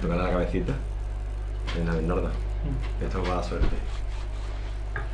[0.00, 0.72] tocarle la cabecita.
[1.76, 2.30] Venga, Norda.
[3.02, 3.76] Esto va a dar suerte.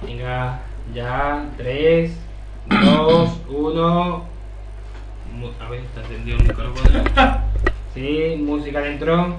[0.02, 0.60] Venga,
[0.94, 2.12] ya, 3,
[2.68, 4.24] 2, 1.
[5.60, 7.04] A ver, está encendido el micrófono.
[7.94, 9.36] Sí, música dentro.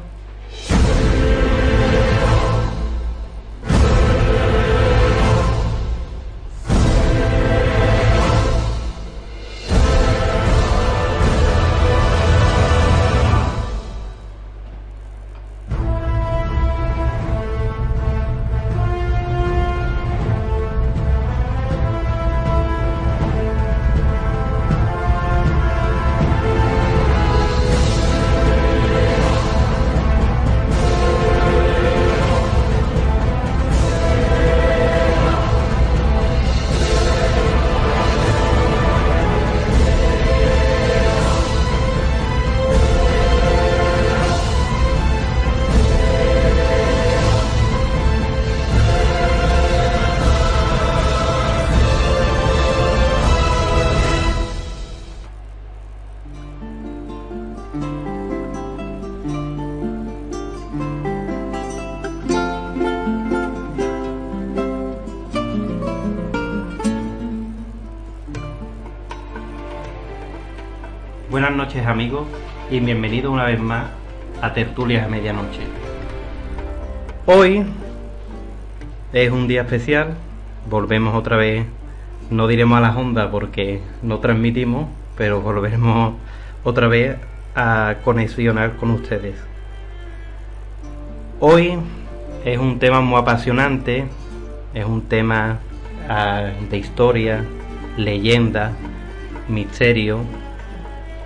[71.56, 72.28] Buenas noches amigos
[72.70, 73.86] y bienvenidos una vez más
[74.42, 75.62] a Tertulias a Medianoche.
[77.26, 77.64] Hoy
[79.14, 80.16] es un día especial,
[80.70, 81.66] volvemos otra vez,
[82.30, 86.16] no diremos a las ondas porque no transmitimos, pero volveremos
[86.66, 87.16] otra vez
[87.56, 89.36] a conexionar con ustedes.
[91.40, 91.78] Hoy
[92.44, 94.04] es un tema muy apasionante,
[94.74, 95.60] es un tema
[96.10, 97.46] ah, de historia,
[97.96, 98.74] leyenda,
[99.48, 100.20] misterio,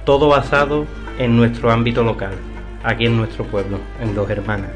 [0.10, 0.88] todo basado
[1.20, 2.32] en nuestro ámbito local,
[2.84, 4.72] aquí en nuestro pueblo, en Dos Hermanas.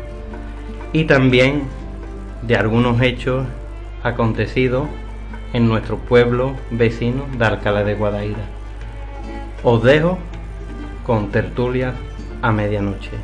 [0.91, 1.63] Y también
[2.43, 3.43] de algunos hechos
[4.03, 4.87] acontecidos
[5.51, 8.45] en nuestro pueblo vecino de Alcalá de Guadaira.
[9.63, 10.19] Os dejo
[11.03, 11.95] con tertulias
[12.43, 13.17] a medianoche.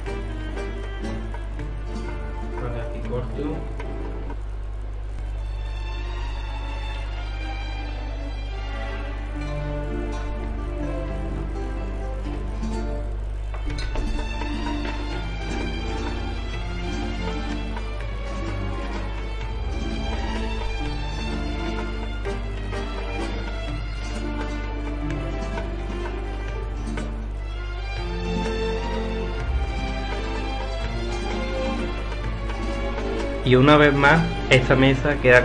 [33.60, 35.44] Una vez más, esta mesa queda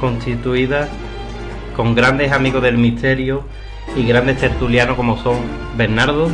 [0.00, 0.88] constituida
[1.76, 3.44] con grandes amigos del misterio
[3.96, 5.36] y grandes tertulianos como son
[5.76, 6.30] Bernardo,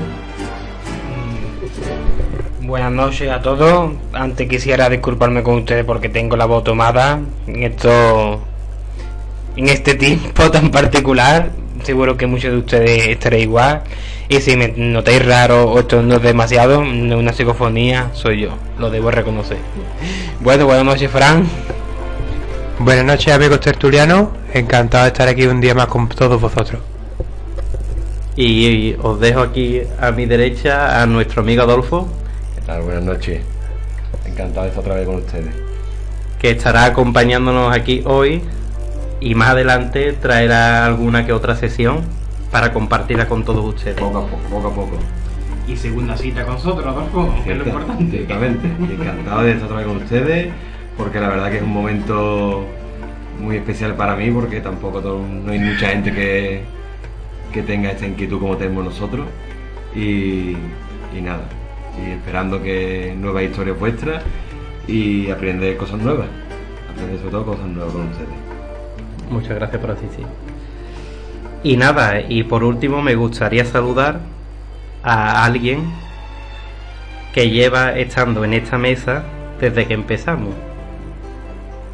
[2.66, 3.92] Buenas noches a todos.
[4.12, 8.41] Antes quisiera disculparme con ustedes porque tengo la voz tomada en esto
[9.54, 11.50] en este tiempo tan particular.
[11.86, 13.82] Seguro que muchos de ustedes estaréis igual.
[14.28, 18.41] Y si me notáis raro o esto no es demasiado, no es una psicofonía, soy
[18.41, 18.48] yo.
[18.76, 19.58] Lo debo reconocer.
[20.41, 21.46] Bueno, buenas noches, Fran.
[22.80, 26.80] Buenas noches amigos tertulianos, encantado de estar aquí un día más con todos vosotros.
[28.34, 32.08] y, y os dejo aquí a mi derecha a nuestro amigo Adolfo,
[32.56, 32.82] ¿Qué tal?
[32.82, 33.42] Buenas noches.
[34.26, 35.54] Encantado de estar otra vez con ustedes.
[36.41, 38.42] que estará acompañándonos aquí hoy
[39.21, 42.00] y más adelante traerá alguna que otra sesión
[42.50, 43.97] para compartirla con todos ustedes.
[43.99, 44.99] Poco a poco, poco a poco.
[45.69, 48.69] Y segunda cita con nosotros, Adolfo, Cierta- Ciertamente.
[48.88, 50.53] Y encantado de estar otra vez con ustedes,
[50.97, 52.65] porque la verdad que es un momento
[53.41, 56.62] muy especial para mí, porque tampoco to- no hay mucha gente que,
[57.53, 59.26] que tenga esta inquietud como tenemos nosotros.
[59.94, 60.56] Y,
[61.16, 61.43] y nada,
[62.06, 64.22] y esperando que nuevas historias vuestras
[64.87, 66.28] y aprender cosas nuevas.
[66.93, 68.28] Aprender sobre todo cosas nuevas con ustedes.
[69.31, 70.26] Muchas gracias por asistir.
[71.62, 74.20] Y nada, y por último me gustaría saludar
[75.03, 75.84] a alguien
[77.32, 79.25] que lleva estando en esta mesa
[79.61, 80.55] desde que empezamos.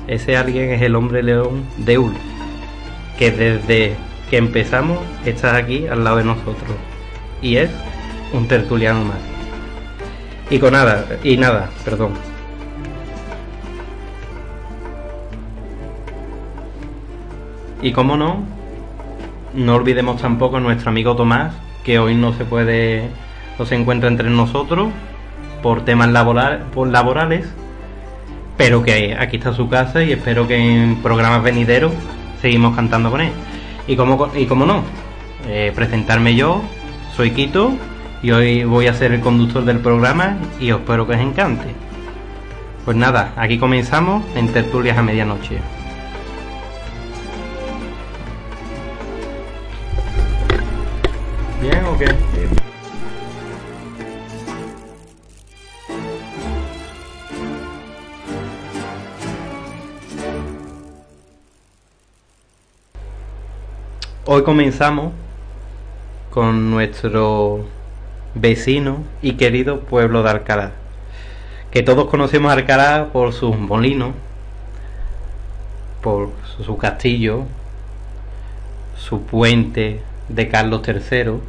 [0.07, 2.13] Ese alguien es el hombre león de Ul,
[3.19, 3.97] que desde
[4.31, 6.77] que empezamos está aquí al lado de nosotros.
[7.41, 7.71] Y es
[8.33, 9.19] un tertuliano más.
[10.51, 12.32] Y con nada, y nada, perdón.
[17.83, 18.39] Y como no,
[19.55, 21.53] no olvidemos tampoco a nuestro amigo Tomás,
[21.85, 23.09] que hoy no se puede,
[23.59, 24.89] no se encuentra entre nosotros
[25.63, 27.47] por temas laboral- por laborales,
[28.57, 31.93] pero que aquí está su casa y espero que en programas venideros
[32.41, 33.33] seguimos cantando con él.
[33.89, 34.83] Y como, y no,
[35.49, 36.63] eh, presentarme yo,
[37.17, 37.73] soy Quito
[38.23, 41.67] y hoy voy a ser el conductor del programa y os espero que os encante.
[42.85, 45.59] Pues nada, aquí comenzamos en Tertulias a Medianoche.
[64.25, 65.13] Hoy comenzamos
[66.31, 67.65] con nuestro
[68.35, 70.73] vecino y querido pueblo de Alcalá
[71.73, 74.13] que todos conocemos Alcalá por sus molinos,
[76.03, 76.29] por
[76.67, 77.45] su castillo,
[78.95, 81.41] su puente de Carlos III,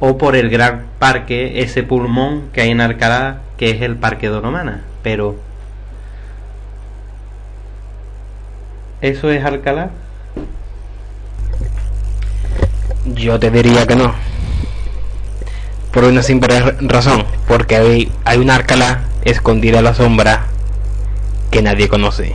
[0.00, 4.28] o por el gran parque, ese pulmón que hay en Alcalá, que es el Parque
[4.28, 4.84] Donomana.
[5.02, 5.36] Pero,
[9.00, 9.90] ¿eso es Alcalá?
[13.04, 14.14] Yo te diría que no
[15.92, 20.46] por una simple razón, porque hay, hay una Alcalá escondida en la sombra
[21.50, 22.34] que nadie conoce.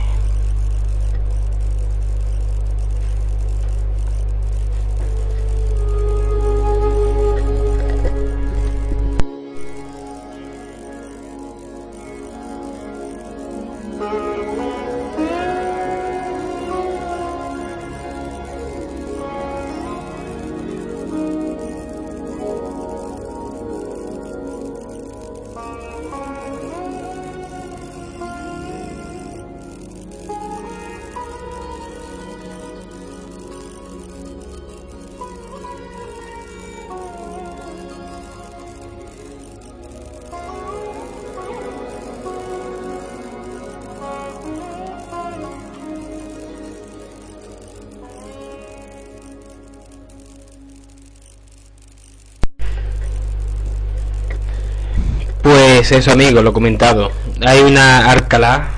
[55.88, 57.12] Pues eso, amigo, lo comentado.
[57.46, 58.70] Hay una Alcalá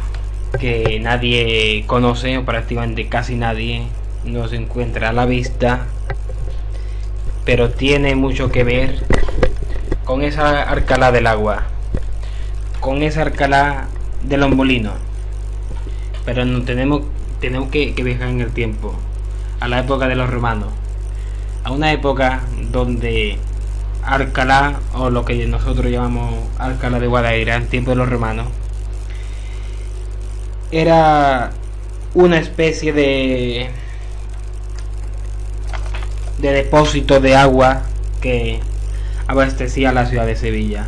[0.61, 3.85] que nadie conoce, o prácticamente casi nadie,
[4.25, 5.87] no se encuentra a la vista,
[7.47, 9.07] pero tiene mucho que ver
[10.05, 11.63] con esa Alcalá del agua,
[12.81, 13.89] con esa Alcalá
[14.23, 14.99] de los molinos.
[16.27, 17.05] Pero no tenemos,
[17.41, 18.95] tenemos que, que viajar en el tiempo,
[19.61, 20.69] a la época de los romanos,
[21.65, 23.39] a una época donde
[24.09, 28.47] Alcalá, o lo que nosotros llamamos Alcalá de Guadaira en tiempo de los romanos,
[30.71, 31.51] era
[32.15, 33.71] una especie de
[36.39, 37.83] de depósito de agua
[38.21, 38.61] que
[39.27, 40.87] abastecía la ciudad de Sevilla.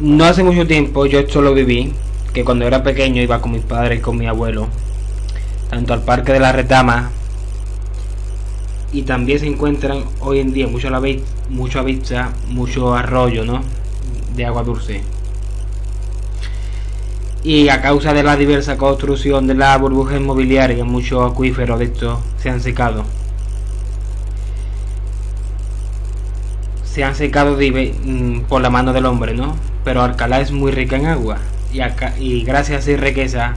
[0.00, 1.94] No hace mucho tiempo yo esto lo viví,
[2.32, 4.68] que cuando era pequeño iba con mis padres y con mi abuelo,
[5.70, 7.12] tanto al Parque de la Retama
[8.92, 11.00] y también se encuentran hoy en día mucho, la
[11.48, 11.84] mucho
[12.48, 13.62] mucho arroyo ¿no?
[14.36, 15.00] de agua dulce.
[17.42, 22.20] Y a causa de la diversa construcción de la burbuja inmobiliaria, muchos acuíferos de estos
[22.36, 23.04] se han secado.
[26.84, 29.56] Se han secado mm, por la mano del hombre, ¿no?
[29.82, 31.38] Pero Alcalá es muy rica en agua.
[31.72, 33.54] Y, acá, y gracias a esa riqueza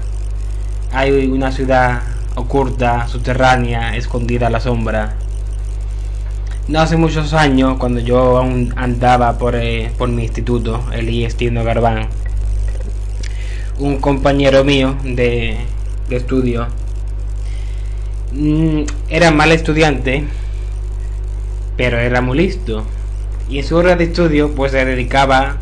[0.94, 2.02] hay una ciudad
[2.36, 5.16] oculta, subterránea, escondida a la sombra,
[6.68, 11.64] no hace muchos años, cuando yo aún andaba por, eh, por mi instituto, el IESTINO
[11.64, 12.08] Garbán,
[13.78, 15.58] un compañero mío de,
[16.10, 16.68] de estudio
[18.32, 20.26] mm, era mal estudiante,
[21.78, 22.84] pero era muy listo.
[23.48, 25.58] Y en su hora de estudio, pues se dedicaba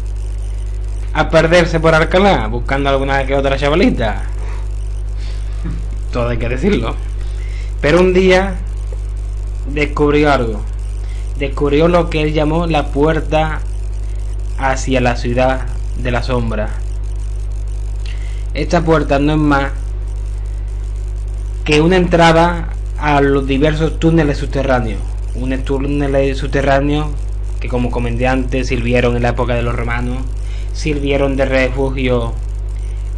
[1.13, 4.23] a perderse por Alcalá, buscando alguna que otra chavalita.
[6.13, 6.95] Todo hay que decirlo.
[7.81, 8.55] Pero un día
[9.67, 10.61] descubrió algo
[11.47, 13.59] descubrió lo que él llamó la puerta
[14.57, 15.65] hacia la ciudad
[15.97, 16.69] de la sombra.
[18.53, 19.71] Esta puerta no es más
[21.65, 25.01] que una entrada a los diversos túneles subterráneos.
[25.35, 27.09] Un túnel subterráneo
[27.59, 30.19] que como comenté antes sirvieron en la época de los romanos,
[30.73, 32.33] sirvieron de refugio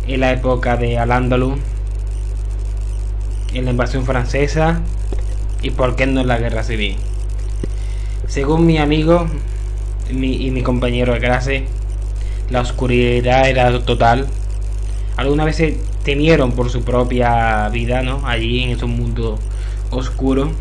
[0.07, 1.59] en la época de Al-Ándalus,
[3.53, 4.81] en la invasión francesa
[5.61, 6.97] y por qué no en la guerra civil.
[8.27, 9.27] Según mi amigo
[10.09, 11.65] y mi compañero de clase,
[12.49, 14.27] la oscuridad era total.
[15.15, 18.27] Algunas veces temieron por su propia vida, ¿no?
[18.27, 19.39] Allí en ese mundo
[19.91, 20.51] oscuro.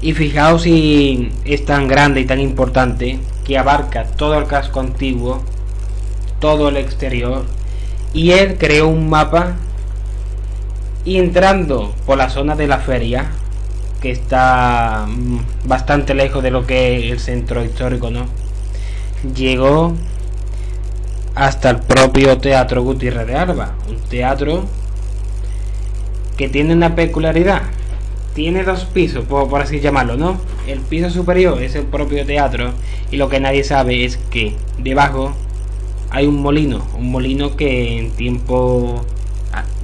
[0.00, 5.42] Y fijaos si es tan grande y tan importante que abarca todo el casco antiguo,
[6.40, 7.44] todo el exterior.
[8.12, 9.54] Y él creó un mapa
[11.04, 13.30] y entrando por la zona de la feria,
[14.02, 18.26] que está mm, bastante lejos de lo que es el centro histórico, ¿no?
[19.34, 19.94] Llegó
[21.34, 24.64] hasta el propio Teatro Gutiérrez de Alba, un teatro
[26.36, 27.62] que tiene una peculiaridad.
[28.34, 30.40] Tiene dos pisos, por, por así llamarlo, ¿no?
[30.66, 32.72] El piso superior es el propio teatro
[33.10, 35.32] y lo que nadie sabe es que debajo
[36.10, 39.04] hay un molino, un molino que en tiempo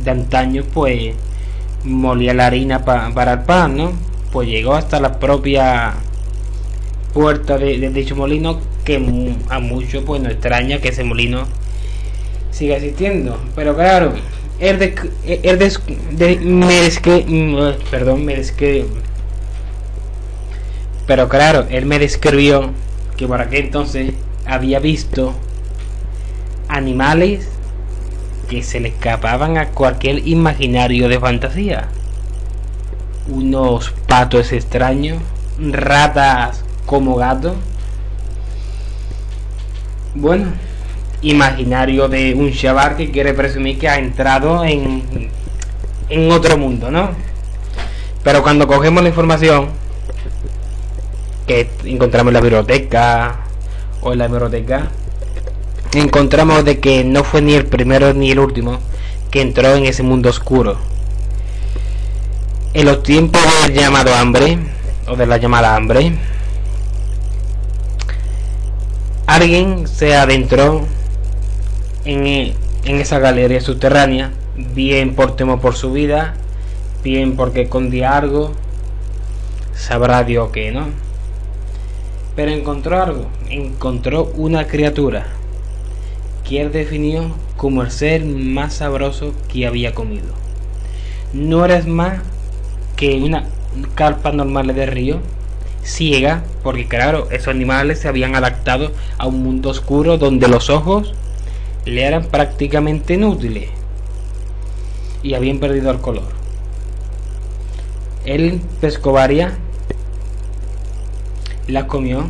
[0.02, 1.14] de antaño pues
[1.88, 3.92] molía la harina para el pan, ¿no?
[4.32, 5.94] Pues llegó hasta la propia
[7.12, 11.46] puerta de, dicho molino que a muchos pues no extraña que ese molino
[12.50, 13.38] siga existiendo.
[13.54, 14.12] Pero claro,
[14.60, 14.94] él, de,
[15.42, 18.42] él de, perdón, me
[21.06, 22.70] pero claro, él me describió
[23.16, 24.12] que por aquel entonces
[24.44, 25.34] había visto
[26.68, 27.48] animales
[28.48, 31.88] que se le escapaban a cualquier imaginario de fantasía.
[33.28, 35.22] Unos patos extraños,
[35.58, 37.54] ratas como gatos.
[40.14, 40.46] Bueno,
[41.20, 45.30] imaginario de un chaval que quiere presumir que ha entrado en,
[46.08, 47.10] en otro mundo, ¿no?
[48.24, 49.68] Pero cuando cogemos la información
[51.46, 53.40] que encontramos en la biblioteca
[54.00, 54.88] o en la biblioteca,
[55.94, 58.78] encontramos de que no fue ni el primero ni el último
[59.30, 60.78] que entró en ese mundo oscuro.
[62.74, 64.58] En los tiempos del llamado hambre,
[65.06, 66.12] o de la llamada hambre,
[69.26, 70.86] alguien se adentró
[72.04, 76.34] en, en esa galería subterránea, bien por temor por su vida,
[77.02, 78.52] bien porque escondía algo,
[79.74, 80.88] sabrá Dios que no.
[82.36, 85.37] Pero encontró algo, encontró una criatura
[86.48, 90.34] definió como el ser más sabroso que había comido.
[91.32, 92.20] No eres más
[92.96, 93.44] que una
[93.94, 95.20] carpa normal de río,
[95.82, 101.14] ciega, porque claro, esos animales se habían adaptado a un mundo oscuro donde los ojos
[101.84, 103.68] le eran prácticamente inútiles
[105.22, 106.32] y habían perdido el color.
[108.24, 109.52] Él pescó varias,
[111.66, 112.26] las comió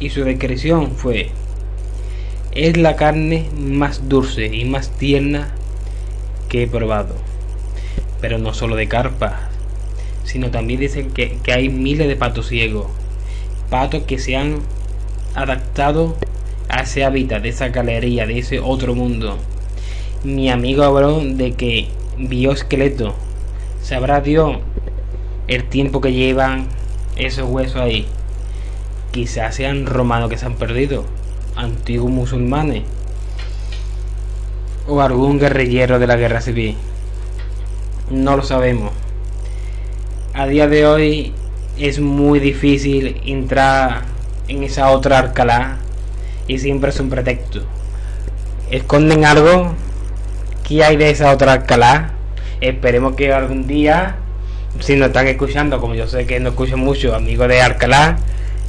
[0.00, 1.30] y su descripción fue
[2.54, 5.50] es la carne más dulce y más tierna
[6.48, 7.16] que he probado.
[8.20, 9.34] Pero no solo de carpas,
[10.22, 12.86] sino también dicen que, hay miles de patos ciegos.
[13.70, 14.60] Patos que se han
[15.34, 16.16] adaptado
[16.68, 19.36] a ese hábitat, de esa galería, de ese otro mundo.
[20.22, 23.14] Mi amigo habló de que vio esqueleto.
[23.82, 24.58] Sabrá Dios
[25.48, 26.68] el tiempo que llevan
[27.16, 28.06] esos huesos ahí.
[29.10, 31.04] Quizás sean romanos que se han perdido
[31.56, 32.82] antiguos musulmanes
[34.86, 36.76] o algún guerrillero de la guerra civil.
[38.10, 38.92] No lo sabemos.
[40.34, 41.32] A día de hoy
[41.78, 44.02] es muy difícil entrar
[44.48, 45.78] en esa otra Alcalá
[46.46, 47.62] y siempre es un pretexto.
[48.70, 49.74] Esconden algo.
[50.66, 52.12] ¿Qué hay de esa otra Alcalá?
[52.60, 54.16] Esperemos que algún día,
[54.80, 58.16] si nos están escuchando, como yo sé que no escuchan mucho, amigos de Alcalá,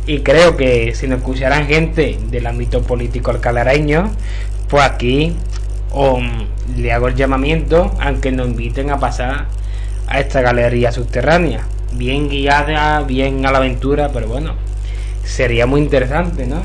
[0.07, 4.11] y creo que si nos escucharan gente del ámbito político alcalareño,
[4.69, 5.35] pues aquí
[6.75, 9.47] le hago el llamamiento aunque nos inviten a pasar
[10.07, 11.65] a esta galería subterránea.
[11.93, 14.53] Bien guiada, bien a la aventura, pero bueno,
[15.23, 16.61] sería muy interesante, ¿no?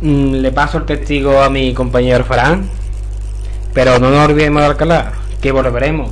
[0.00, 2.70] Mm, le paso el testigo a mi compañero Farán,
[3.74, 5.12] pero no nos olvidemos de Alcalá,
[5.42, 6.10] que volveremos.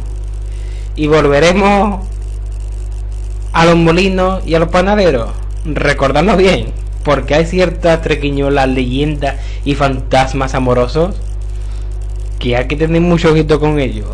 [0.96, 2.07] Y volveremos
[3.58, 5.30] a los molinos y a los panaderos.
[5.64, 6.72] Recordadlo bien,
[7.02, 9.34] porque hay ciertas trequiñolas, leyendas
[9.64, 11.16] y fantasmas amorosos
[12.38, 14.06] que hay que tener mucho ojito con ellos.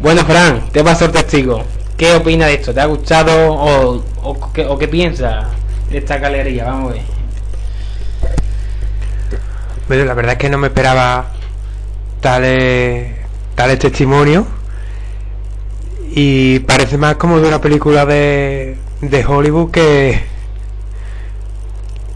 [0.00, 1.64] Bueno, Fran, te a ser testigo.
[1.96, 2.74] ¿Qué opina de esto?
[2.74, 5.46] ¿Te ha gustado o, o, qué, o qué piensas
[5.90, 6.64] de esta galería?
[6.64, 7.02] Vamos a ver.
[9.88, 11.32] Bueno, la verdad es que no me esperaba
[12.20, 13.14] tales,
[13.54, 14.44] tales testimonios
[16.18, 20.24] y parece más como de una película de, de Hollywood que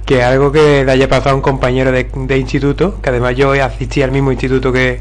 [0.07, 3.52] que algo que le haya pasado a un compañero de, de instituto, que además yo
[3.52, 5.00] asistí al mismo instituto que,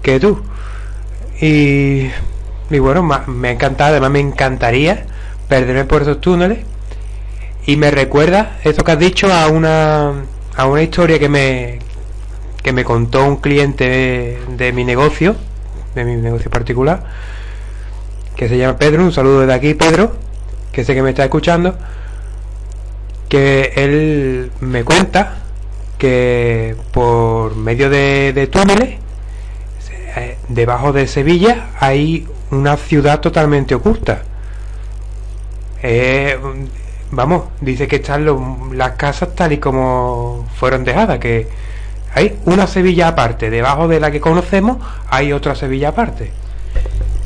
[0.00, 0.40] que tú.
[1.40, 2.08] Y,
[2.70, 5.04] y bueno, me ha encantado, además me encantaría
[5.48, 6.60] perderme por esos túneles.
[7.66, 10.22] Y me recuerda esto que has dicho a una,
[10.56, 11.80] a una historia que me,
[12.62, 15.34] que me contó un cliente de mi negocio,
[15.96, 17.02] de mi negocio particular
[18.38, 20.12] que se llama Pedro, un saludo de aquí Pedro,
[20.70, 21.74] que sé que me está escuchando,
[23.28, 25.38] que él me cuenta
[25.98, 29.00] que por medio de, túneles,
[30.16, 34.22] eh, debajo de Sevilla, hay una ciudad totalmente oculta.
[37.10, 38.24] vamos, dice que están
[38.78, 41.48] las casas tal y como fueron dejadas, que
[42.14, 44.78] hay una Sevilla aparte, debajo de la que conocemos
[45.08, 46.30] hay otra Sevilla aparte.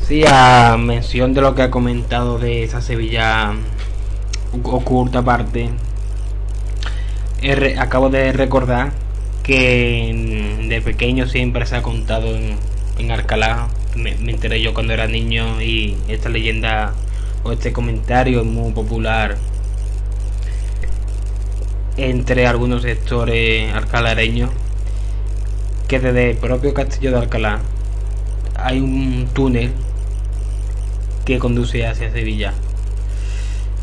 [0.07, 3.53] Sí, a mención de lo que ha comentado de esa Sevilla
[4.63, 5.69] oculta aparte,
[7.41, 8.91] he re- acabo de recordar
[9.43, 10.11] que
[10.63, 12.55] mm, de pequeño siempre se ha contado en,
[12.97, 16.93] en Alcalá, me, me enteré yo cuando era niño y esta leyenda
[17.43, 19.37] o este comentario es muy popular
[21.97, 24.49] entre algunos sectores alcalareños
[25.87, 27.59] que desde el propio castillo de Alcalá
[28.55, 29.71] hay un túnel
[31.25, 32.53] que conduce hacia Sevilla.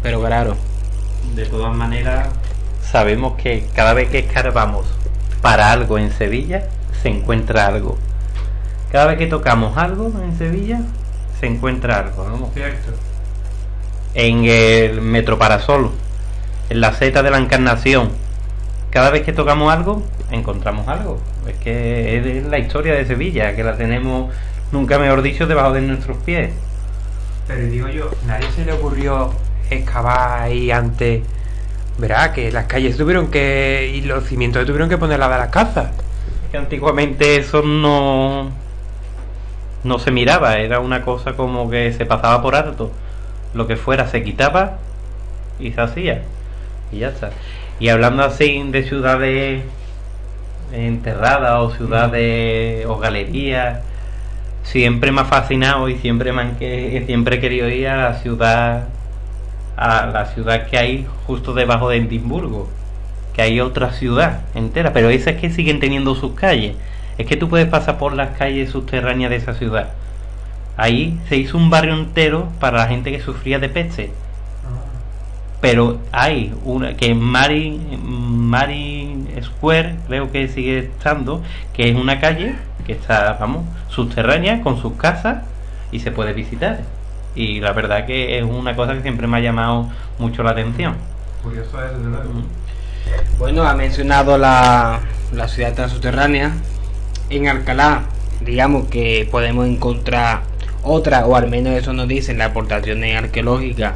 [0.03, 0.57] Pero claro,
[1.35, 2.29] De todas maneras,
[2.83, 4.87] sabemos que cada vez que escarbamos
[5.43, 6.65] para algo en Sevilla,
[7.03, 7.99] se encuentra algo.
[8.91, 10.81] Cada vez que tocamos algo en Sevilla,
[11.39, 12.51] se encuentra algo.
[12.53, 12.93] Cierto.
[14.15, 15.91] En el Metro Parasol,
[16.69, 18.11] en la seta de la Encarnación,
[18.91, 21.21] cada vez que tocamos algo, encontramos algo.
[21.47, 24.33] Es que es la historia de Sevilla, que la tenemos,
[24.73, 26.51] nunca mejor dicho, debajo de nuestros pies.
[27.53, 29.33] Pero digo yo, nadie se le ocurrió
[29.71, 31.23] excavar ahí antes.
[31.99, 33.91] Verá que las calles tuvieron que.
[33.93, 35.91] y los cimientos tuvieron que poner la de las casas.
[36.53, 38.53] que antiguamente eso no
[39.83, 42.93] no se miraba, era una cosa como que se pasaba por alto.
[43.53, 44.79] Lo que fuera se quitaba
[45.59, 46.23] y se hacía.
[46.93, 47.31] Y ya está.
[47.81, 49.65] Y hablando así de ciudades
[50.73, 53.81] enterradas o ciudades o galerías,
[54.63, 58.89] siempre me ha fascinado y siempre me han siempre he querido ir a la ciudad
[59.77, 62.69] a la ciudad que hay justo debajo de Edimburgo
[63.35, 66.77] que hay otra ciudad entera, pero esas que siguen teniendo sus calles.
[67.19, 69.91] Es que tú puedes pasar por las calles subterráneas de esa ciudad.
[70.77, 74.11] Ahí se hizo un barrio entero para la gente que sufría de peste.
[75.61, 81.43] Pero hay una que en Mari, Mari Square, creo que sigue estando,
[81.75, 82.55] que es una calle
[82.91, 85.45] que está, vamos, subterránea con sus casas
[85.93, 86.81] y se puede visitar.
[87.37, 89.87] Y la verdad que es una cosa que siempre me ha llamado
[90.19, 90.95] mucho la atención.
[91.43, 92.31] Curioso es, desde luego.
[93.39, 95.01] Bueno, ha mencionado la,
[95.33, 96.53] la ciudad transsubterránea.
[97.31, 98.03] En Alcalá,
[98.41, 100.43] digamos que podemos encontrar
[100.83, 103.95] otra, o al menos eso nos dicen las aportaciones arqueológicas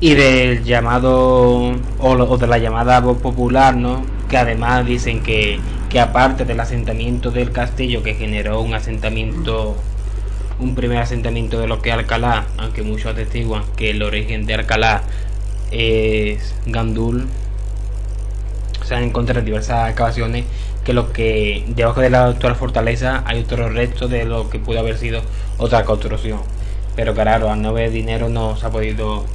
[0.00, 4.13] y del llamado, o, lo- o de la llamada voz popular, ¿no?
[4.34, 9.76] Que además dicen que, que aparte del asentamiento del castillo, que generó un asentamiento,
[10.58, 14.54] un primer asentamiento de lo que es Alcalá, aunque muchos atestiguan que el origen de
[14.54, 15.02] Alcalá
[15.70, 17.28] es Gandul
[18.84, 20.46] se han encontrado en diversas excavaciones
[20.84, 24.80] que lo que debajo de la actual fortaleza hay otros restos de lo que pudo
[24.80, 25.22] haber sido
[25.58, 26.40] otra construcción.
[26.96, 29.26] Pero claro al no haber dinero no se ha podido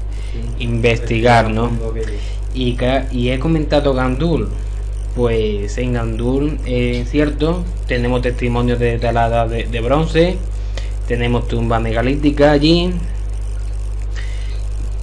[0.60, 1.72] investigar no
[2.54, 4.50] y, que- y he comentado Gandul
[5.16, 10.38] pues en Gandul es cierto tenemos testimonios de de, de bronce
[11.08, 12.94] tenemos tumbas megalíticas allí.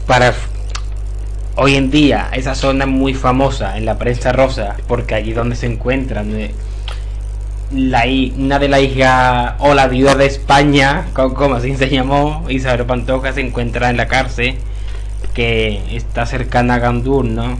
[0.06, 0.32] Para
[1.56, 5.56] hoy en día esa zona es muy famosa en la prensa rosa porque allí donde
[5.56, 6.52] se encuentran eh,
[7.74, 8.04] la,
[8.38, 12.86] una de las hijas o la viuda de España co- como así se llamó Isabel
[12.86, 14.54] Pantoja se encuentra en la cárcel
[15.34, 17.58] que está cercana a Gandul no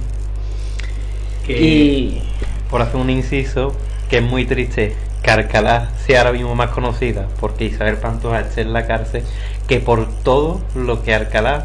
[1.47, 2.23] Que- y
[2.71, 3.75] por hacer un inciso,
[4.11, 8.61] que es muy triste que Alcalá sea ahora mismo más conocida porque Isabel Pantoja esté
[8.63, 9.25] en la cárcel
[9.67, 11.65] que por todo lo que Alcalá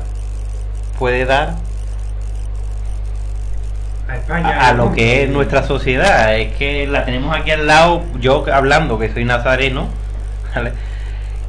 [0.98, 1.56] puede dar
[4.08, 4.50] A España.
[4.50, 6.36] a, a lo que es nuestra sociedad.
[6.38, 9.88] Es que la tenemos aquí al lado, yo hablando que soy nazareno,
[10.56, 10.74] ¿vale?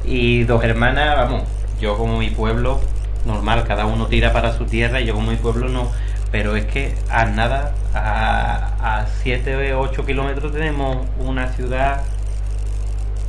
[0.05, 1.43] y dos hermanas, vamos,
[1.79, 2.79] yo como mi pueblo,
[3.25, 5.91] normal, cada uno tira para su tierra y yo como mi pueblo no.
[6.33, 12.01] Pero es que a nada, a 7 o 8 kilómetros tenemos una ciudad,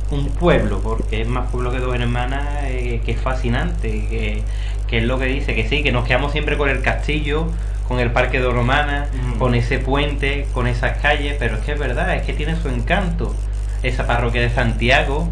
[0.09, 4.43] un pueblo, porque es más pueblo que dos hermanas, eh, que es fascinante, que,
[4.87, 7.47] que es lo que dice, que sí, que nos quedamos siempre con el castillo,
[7.87, 9.37] con el parque de Romana, Mm.
[9.37, 12.69] con ese puente, con esas calles, pero es que es verdad, es que tiene su
[12.69, 13.35] encanto.
[13.83, 15.29] Esa parroquia de Santiago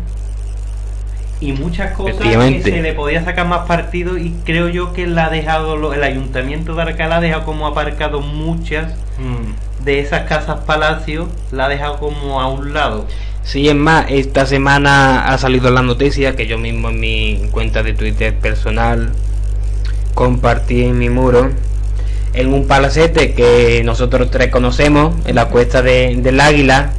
[1.49, 5.25] y muchas cosas que se le podía sacar más partido y creo yo que la
[5.25, 10.21] ha dejado lo- el ayuntamiento de Alcalá ha dejado como aparcado muchas mm, de esas
[10.27, 13.05] casas palacios, la ha dejado como a un lado.
[13.43, 17.83] Sí, es más, esta semana ha salido la noticia que yo mismo en mi cuenta
[17.83, 19.11] de Twitter personal
[20.13, 21.51] compartí en mi muro
[22.33, 26.91] en un palacete que nosotros tres conocemos, en la cuesta de- del Águila,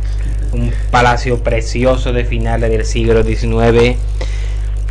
[0.55, 3.97] un palacio precioso de finales del siglo XIX.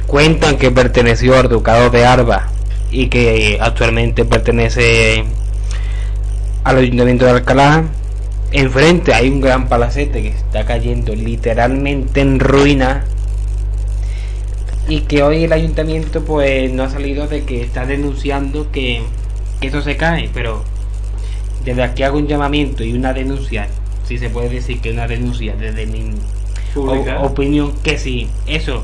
[0.08, 2.50] Cuentan que perteneció al ducado de Arba
[2.92, 5.24] y que actualmente pertenece
[6.64, 7.86] al Ayuntamiento de Alcalá.
[8.52, 13.06] Enfrente hay un gran palacete que está cayendo literalmente en ruina
[14.88, 19.02] y que hoy el ayuntamiento pues no ha salido de que está denunciando que,
[19.60, 20.64] que eso se cae, pero
[21.64, 23.68] desde aquí hago un llamamiento y una denuncia,
[24.06, 26.12] si se puede decir que una denuncia desde mi
[27.22, 28.84] opinión que si eso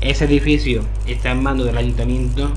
[0.00, 2.50] ese edificio está en manos del ayuntamiento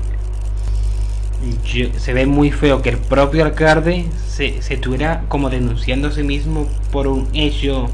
[1.96, 6.22] se ve muy feo que el propio alcalde se, se estuviera como denunciando a sí
[6.22, 7.88] mismo por un hecho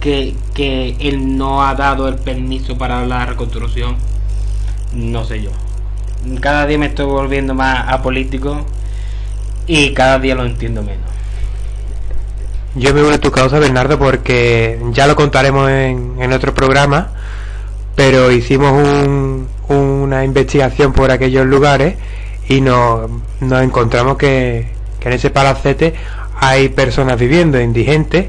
[0.00, 3.96] que, que él no ha dado el permiso para la reconstrucción.
[4.92, 5.50] No sé yo.
[6.40, 8.64] Cada día me estoy volviendo más apolítico
[9.66, 11.13] y cada día lo entiendo menos
[12.76, 17.10] Yo me uno a tu causa, Bernardo, porque ya lo contaremos en, en otro programa,
[17.94, 21.94] pero hicimos un- una investigación por aquellos lugares
[22.48, 23.08] y nos,
[23.40, 24.66] nos encontramos que,
[25.00, 25.94] que en ese palacete
[26.40, 28.26] hay personas viviendo, indigentes,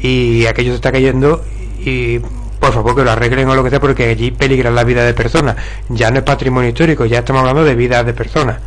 [0.00, 1.42] y aquello se está cayendo
[1.80, 2.18] y
[2.60, 5.14] por favor que lo arreglen o lo que sea porque allí peligran la vida de
[5.14, 5.56] personas.
[5.88, 8.58] Ya no es patrimonio histórico, ya estamos hablando de vidas de personas.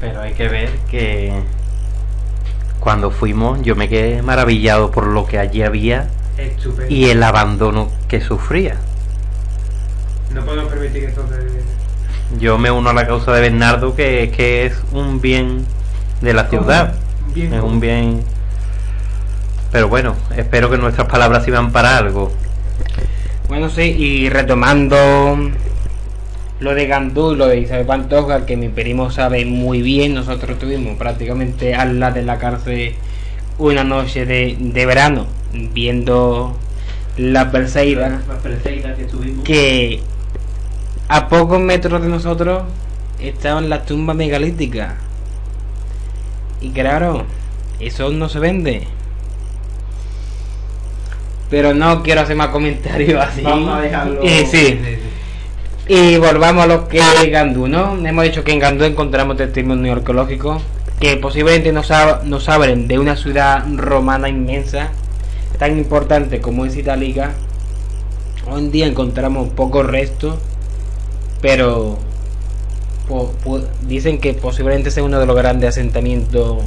[0.00, 1.32] Pero hay que ver que
[2.86, 6.06] cuando fuimos yo me quedé maravillado por lo que allí había
[6.88, 8.76] y el abandono que sufría.
[10.32, 11.24] no podemos permitir que esto
[12.38, 15.66] Yo me uno a la causa de Bernardo que, que es un bien
[16.20, 16.94] de la ciudad.
[17.34, 18.22] Bien es un bien...
[19.72, 22.30] Pero bueno, espero que nuestras palabras sirvan para algo.
[23.48, 25.36] Bueno, sí, y retomando
[26.60, 30.58] lo de Gandú y lo de Isabel Pantoja, que mi primo sabe muy bien, nosotros
[30.58, 32.94] tuvimos prácticamente al lado de la cárcel
[33.58, 36.56] una noche de, de verano, viendo
[37.16, 38.20] la Perseida,
[39.44, 40.00] que
[41.08, 42.64] a pocos metros de nosotros
[43.20, 44.94] estaban las tumbas megalíticas.
[46.60, 47.24] Y claro,
[47.80, 48.86] eso no se vende.
[51.48, 53.42] Pero no quiero hacer más comentarios así.
[54.22, 54.78] Eh, sí.
[55.88, 57.96] Y volvamos a lo que es Gandú, ¿no?
[58.06, 60.60] Hemos dicho que en Gandú encontramos testimonio arqueológico
[60.98, 64.88] que posiblemente nos, hab- nos hablen de una ciudad romana inmensa,
[65.58, 67.34] tan importante como es Itálica.
[68.50, 70.36] Hoy en día encontramos pocos restos,
[71.40, 71.98] pero
[73.08, 76.64] po- po- dicen que posiblemente sea uno de los grandes asentamientos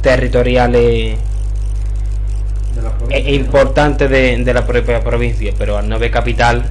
[0.00, 1.18] territoriales
[3.10, 6.64] e- e importante de, de la propia provincia, pero al no haber capital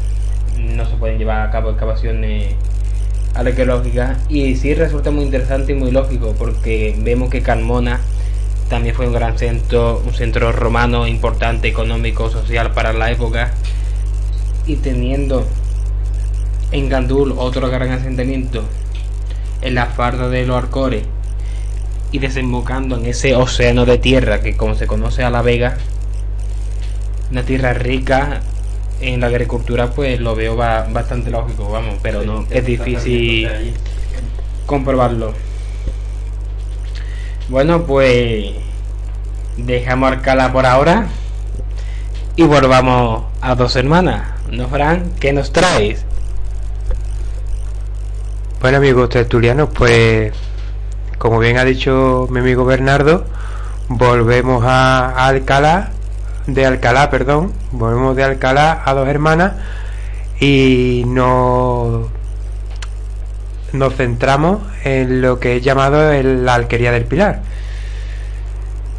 [0.62, 2.56] no se pueden llevar a cabo excavaciones
[3.34, 8.00] arqueológicas y sí resulta muy interesante y muy lógico porque vemos que Carmona
[8.70, 13.52] también fue un gran centro, un centro romano importante, económico, social para la época.
[14.66, 15.46] Y teniendo
[16.72, 18.64] en Gandul otro gran asentamiento
[19.62, 21.04] en la farda de los Arcores
[22.14, 25.78] y desembocando en ese océano de tierra que como se conoce a la Vega
[27.30, 28.42] una tierra rica
[29.02, 33.50] en la agricultura pues lo veo ba- bastante lógico vamos pero no es difícil
[34.66, 35.34] comprobarlo.
[37.50, 38.54] Bueno pues
[39.58, 41.08] dejamos Alcalá por ahora
[42.36, 46.06] y volvamos a dos hermanas no Fran ¿qué nos traes?
[48.62, 50.34] Bueno amigos tertulianos, pues
[51.18, 53.26] como bien ha dicho mi amigo Bernardo,
[53.90, 55.92] volvemos a, a Alcalá,
[56.54, 59.54] de Alcalá, perdón, volvemos de Alcalá a dos hermanas
[60.40, 62.08] y nos,
[63.74, 67.42] nos centramos en lo que es llamado el- la alquería del Pilar.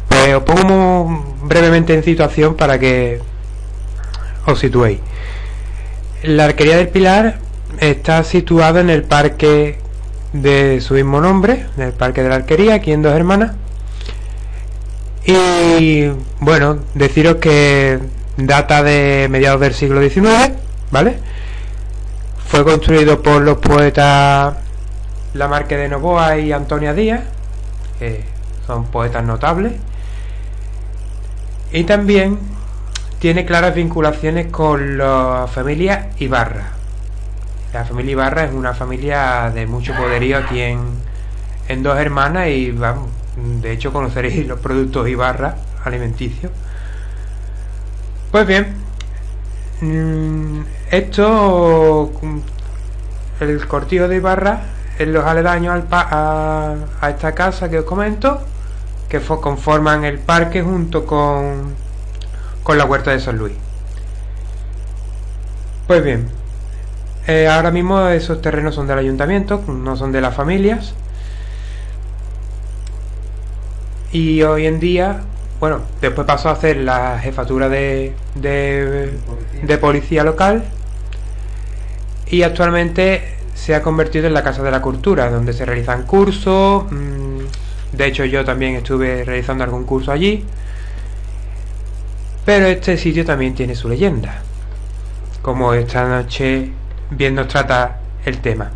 [0.07, 3.19] Pues os pongo brevemente en situación para que
[4.45, 4.99] os situéis.
[6.23, 7.39] La arquería del Pilar
[7.79, 9.79] está situada en el parque
[10.31, 13.51] de su mismo nombre, en el parque de la arquería, aquí en Dos Hermanas.
[15.25, 16.09] Y
[16.39, 17.99] bueno, deciros que
[18.37, 20.51] data de mediados del siglo XIX,
[20.91, 21.17] ¿vale?
[22.47, 24.55] Fue construido por los poetas
[25.33, 27.21] Lamarque de Novoa y Antonia Díaz,
[27.99, 28.23] que
[28.67, 29.73] son poetas notables.
[31.71, 32.37] Y también
[33.19, 36.71] tiene claras vinculaciones con la familia Ibarra.
[37.73, 40.81] La familia Ibarra es una familia de mucho poderío aquí en,
[41.67, 46.51] en Dos Hermanas y vamos, de hecho conoceréis los productos Ibarra alimenticios.
[48.31, 48.75] Pues bien,
[49.81, 52.39] mm, esto, mm,
[53.39, 56.75] el cortijo de Ibarra, en los aledaños a,
[57.09, 58.41] esta casa que os comento,
[59.09, 61.77] que fo- conforman el parque junto con,
[62.63, 63.57] con la huerta de San Luis.
[65.87, 66.29] Pues bien,
[67.27, 70.95] eh, ahora mismo esos terrenos son del ayuntamiento, no son de las familias.
[74.13, 75.21] Y hoy en día,
[75.59, 79.11] bueno, después pasó a hacer la jefatura de, de,
[79.63, 80.63] de policía local
[82.27, 86.85] y actualmente se ha convertido en la Casa de la Cultura, donde se realizan cursos.
[86.91, 87.39] mm,
[87.93, 90.45] De hecho, yo también estuve realizando algún curso allí.
[92.45, 94.43] Pero este sitio también tiene su leyenda.
[95.41, 96.71] Como esta noche
[97.09, 98.71] bien nos trata el tema.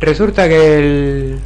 [0.00, 1.40] Resulta que el...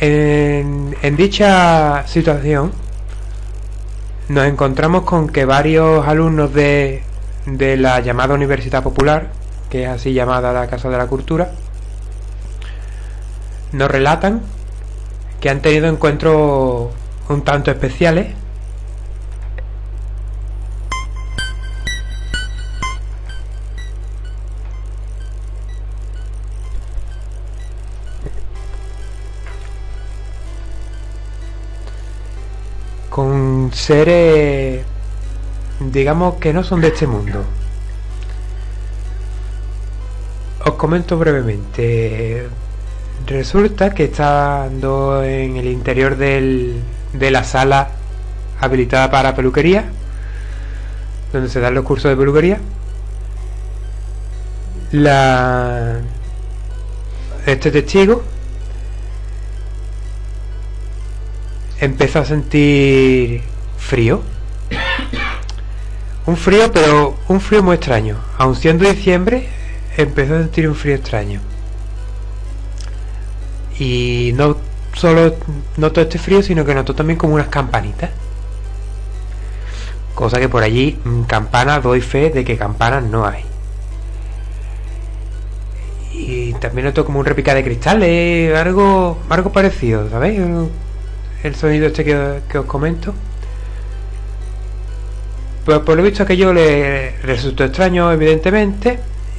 [0.00, 2.72] En, dicha situación
[4.28, 7.02] nos encontramos con que varios alumnos de,
[7.46, 9.28] de la llamada Universidad Popular,
[9.70, 11.50] que es así llamada la Casa de la Cultura,
[13.72, 14.42] nos relatan
[15.40, 16.90] que han tenido encuentros
[17.28, 18.28] un tanto especiales
[33.18, 34.84] con seres
[35.80, 37.42] digamos que no son de este mundo.
[40.64, 42.46] Os comento brevemente.
[43.26, 46.80] Resulta que estando en el interior del,
[47.12, 47.90] de la sala
[48.60, 49.86] habilitada para peluquería
[51.32, 52.60] donde se dan los cursos de peluquería
[54.92, 56.02] la
[57.46, 58.22] este testigo
[61.80, 63.42] empezó a sentir
[63.76, 64.22] frío.
[66.26, 68.18] Un frío, pero un frío muy extraño.
[68.36, 69.48] Aun siendo diciembre,
[69.96, 71.40] empezó a sentir un frío extraño.
[73.78, 74.56] Y no
[74.94, 75.36] solo
[75.76, 78.10] notó este frío, sino que notó también como unas campanitas.
[80.14, 83.44] Cosa que por allí, mm, campanas, doy fe de que campanas no hay.
[86.12, 90.40] Y también notó como un repicar de cristales, algo, algo parecido, ¿sabéis?
[91.42, 93.14] El sonido este que, os comento.
[95.64, 98.98] Pues por lo visto aquello le resultó extraño, evidentemente,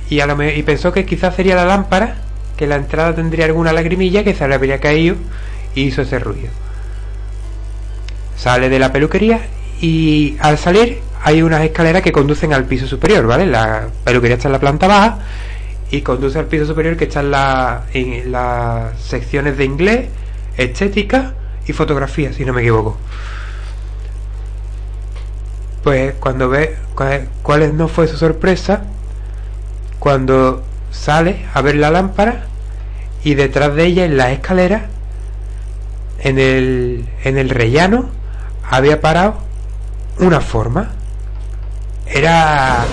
[0.09, 2.15] y, a lo y pensó que quizás sería la lámpara,
[2.55, 5.15] que la entrada tendría alguna lagrimilla que se le habría caído
[5.75, 6.49] y hizo ese ruido.
[8.37, 9.41] Sale de la peluquería
[9.81, 13.45] y al salir hay unas escaleras que conducen al piso superior, ¿vale?
[13.45, 15.19] La peluquería está en la planta baja
[15.91, 20.07] y conduce al piso superior que está en, la, en las secciones de inglés,
[20.55, 21.33] estética
[21.69, 22.97] y fotografía, si no me equivoco.
[25.83, 26.77] Pues cuando ve
[27.43, 28.83] cuál, no fue su sorpresa,
[29.99, 32.47] cuando sale a ver la lámpara
[33.23, 34.87] y detrás de ella en la escalera,
[36.19, 38.09] en el, en el rellano,
[38.69, 39.37] había parado
[40.17, 40.91] una forma.
[42.07, 42.85] Era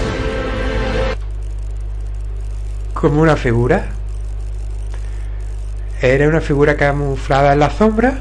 [2.92, 3.86] como una figura.
[6.02, 8.20] Era una figura camuflada en la sombra,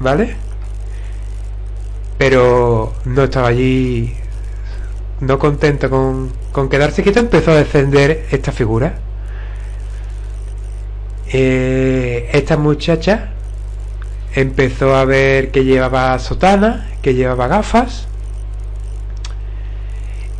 [0.00, 0.34] ¿vale?
[2.18, 4.14] Pero no estaba allí,
[5.20, 8.94] no contento con, con quedarse quieto, empezó a descender esta figura.
[11.32, 13.30] Eh, esta muchacha
[14.34, 18.08] empezó a ver que llevaba sotana, que llevaba gafas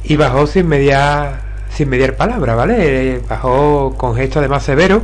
[0.03, 3.15] y bajó sin mediar sin mediar palabra, ¿vale?
[3.15, 5.03] Eh, Bajó con gesto además severo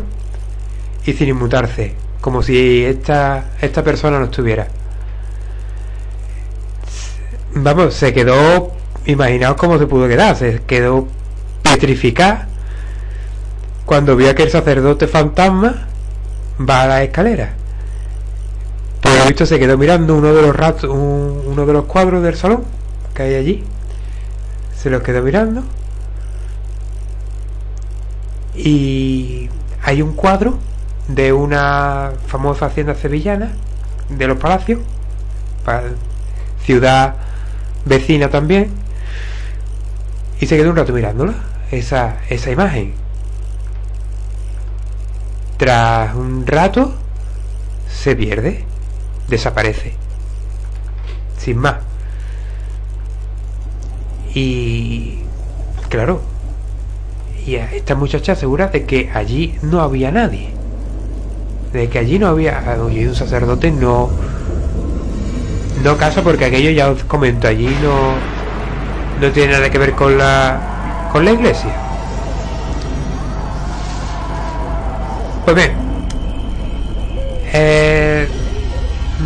[1.05, 1.95] y sin inmutarse,
[2.27, 4.67] como si esta esta persona no estuviera.
[7.55, 8.73] Vamos, se quedó,
[9.05, 11.07] imaginaos cómo se pudo quedar, se quedó
[11.63, 12.49] petrificada
[13.85, 15.87] cuando vio que el sacerdote fantasma
[16.69, 17.53] va a la escalera.
[19.01, 22.25] Por lo visto se quedó mirando uno de los ratos, un- uno de los cuadros
[22.25, 22.65] del salón
[23.15, 23.65] que hay allí.
[24.77, 25.63] Se los quedó mirando.
[28.57, 29.49] Y
[29.85, 30.59] hay un cuadro
[31.09, 33.53] de una famosa hacienda sevillana
[34.09, 34.81] de los palacios,
[35.65, 35.83] pa-
[36.65, 37.15] ciudad
[37.85, 38.71] vecina también.
[40.41, 41.35] Y se quedó un rato mirándola,
[41.71, 42.95] esa, esa imagen.
[45.57, 46.93] Tras un rato
[47.89, 48.65] se pierde,
[49.29, 49.95] desaparece.
[51.39, 51.77] Sin más.
[54.35, 55.21] Y
[55.89, 56.21] claro,
[57.47, 60.51] y esta muchacha asegura de que allí no había nadie.
[61.77, 64.09] De que allí no había un sacerdote no
[65.85, 68.15] no casa porque aquello ya os comento allí no
[69.21, 70.59] no tiene nada que ver con la
[71.13, 71.75] con la iglesia.
[75.45, 75.73] Pues bien,
[77.53, 78.27] eh,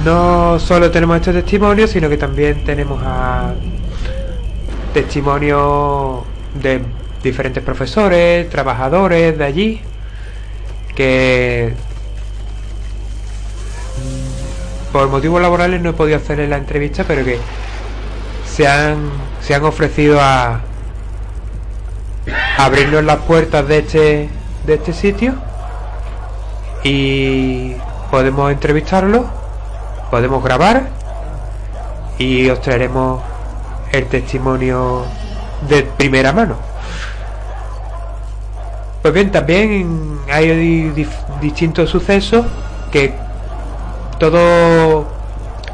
[0.05, 3.55] no solo tenemos este testimonio, sino que también tenemos a
[4.93, 6.25] testimonios
[6.61, 6.83] de
[7.23, 9.81] diferentes profesores, trabajadores de allí,
[10.95, 11.75] que
[14.93, 17.39] por motivos laborales no he podido hacerle la entrevista, pero que
[18.45, 20.61] se han, se han ofrecido a,
[22.59, 24.29] abrirnos las puertas de este,
[24.67, 25.35] de este sitio
[26.83, 27.75] y
[28.11, 29.27] podemos entrevistarlo,
[30.11, 30.89] podemos grabar
[32.19, 33.23] y os traeremos
[33.93, 35.05] el testimonio
[35.69, 36.57] de primera mano.
[39.03, 40.93] Pues bien, también hay
[41.41, 42.45] distintos sucesos
[42.93, 43.15] que
[44.21, 45.07] todos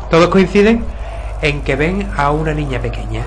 [0.09, 0.85] todos coinciden
[1.43, 3.25] en que ven a una niña pequeña.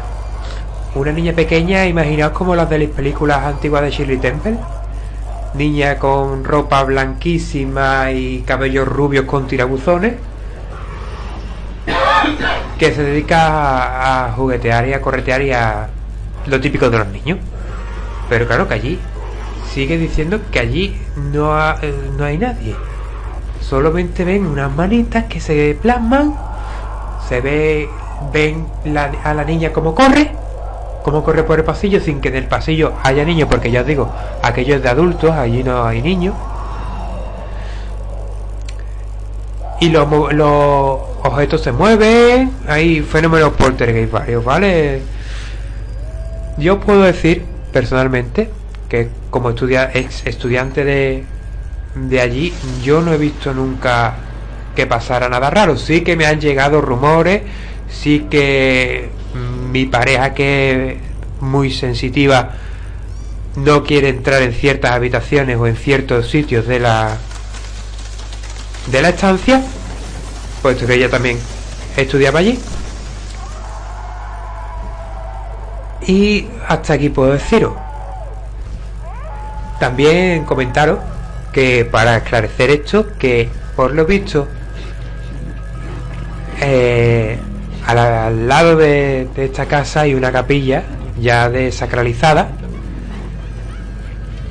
[0.95, 4.57] Una niña pequeña, imaginaos como las de las películas antiguas de Shirley Temple.
[5.53, 10.13] Niña con ropa blanquísima y cabellos rubios con tirabuzones.
[12.79, 15.89] Que se dedica a, juguetear y a corretear y a
[16.47, 17.39] lo típico de los niños.
[18.29, 18.99] Pero claro que allí
[19.69, 20.97] sigue diciendo que allí
[21.33, 22.75] no, eh, no hay nadie.
[23.61, 26.35] Solamente ven unas manitas que se plasman.
[27.27, 27.89] Se ve,
[28.33, 28.65] ven
[29.23, 30.31] a la niña como corre
[31.03, 33.87] cómo corre por el pasillo sin que en el pasillo haya niños, porque ya os
[33.87, 34.09] digo,
[34.43, 36.35] aquello es de adultos, allí no hay niños.
[39.79, 45.01] Y los, los objetos se mueven, hay fenómenos poltergeist varios, ¿vale?
[46.57, 48.49] Yo puedo decir personalmente
[48.89, 51.23] que como estudia, ex estudiante de,
[52.07, 54.15] de allí, yo no he visto nunca
[54.75, 55.75] que pasara nada raro.
[55.77, 57.41] Sí que me han llegado rumores,
[57.89, 59.09] sí que
[59.71, 62.51] mi pareja que es muy sensitiva
[63.55, 67.17] no quiere entrar en ciertas habitaciones o en ciertos sitios de la
[68.87, 69.61] de la estancia
[70.61, 71.37] puesto que ella también
[71.95, 72.59] estudiaba allí
[76.07, 77.73] y hasta aquí puedo deciros
[79.79, 80.99] también comentaros
[81.53, 84.47] que para esclarecer esto que por lo visto
[86.61, 87.37] eh,
[87.85, 90.83] al, lado de, esta casa hay una capilla
[91.19, 92.49] ya desacralizada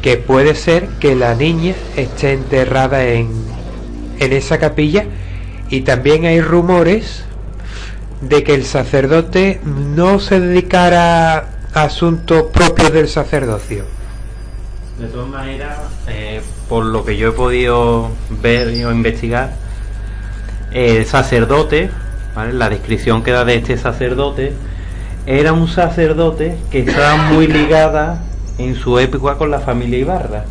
[0.03, 3.31] que puede ser que la niña esté enterrada en,
[4.19, 5.05] en esa capilla
[5.71, 7.25] y también hay rumores
[8.21, 11.37] de que el sacerdote no se dedicara
[11.75, 13.85] a asuntos propios del sacerdocio.
[14.99, 18.11] De todas maneras, eh, por lo que yo he podido
[18.43, 19.55] ver o investigar,
[20.73, 21.91] el sacerdote
[22.47, 24.53] la descripción que da de este sacerdote
[25.27, 28.23] era un sacerdote que estaba muy ligada
[28.59, 30.45] en su época con la familia Ibarra.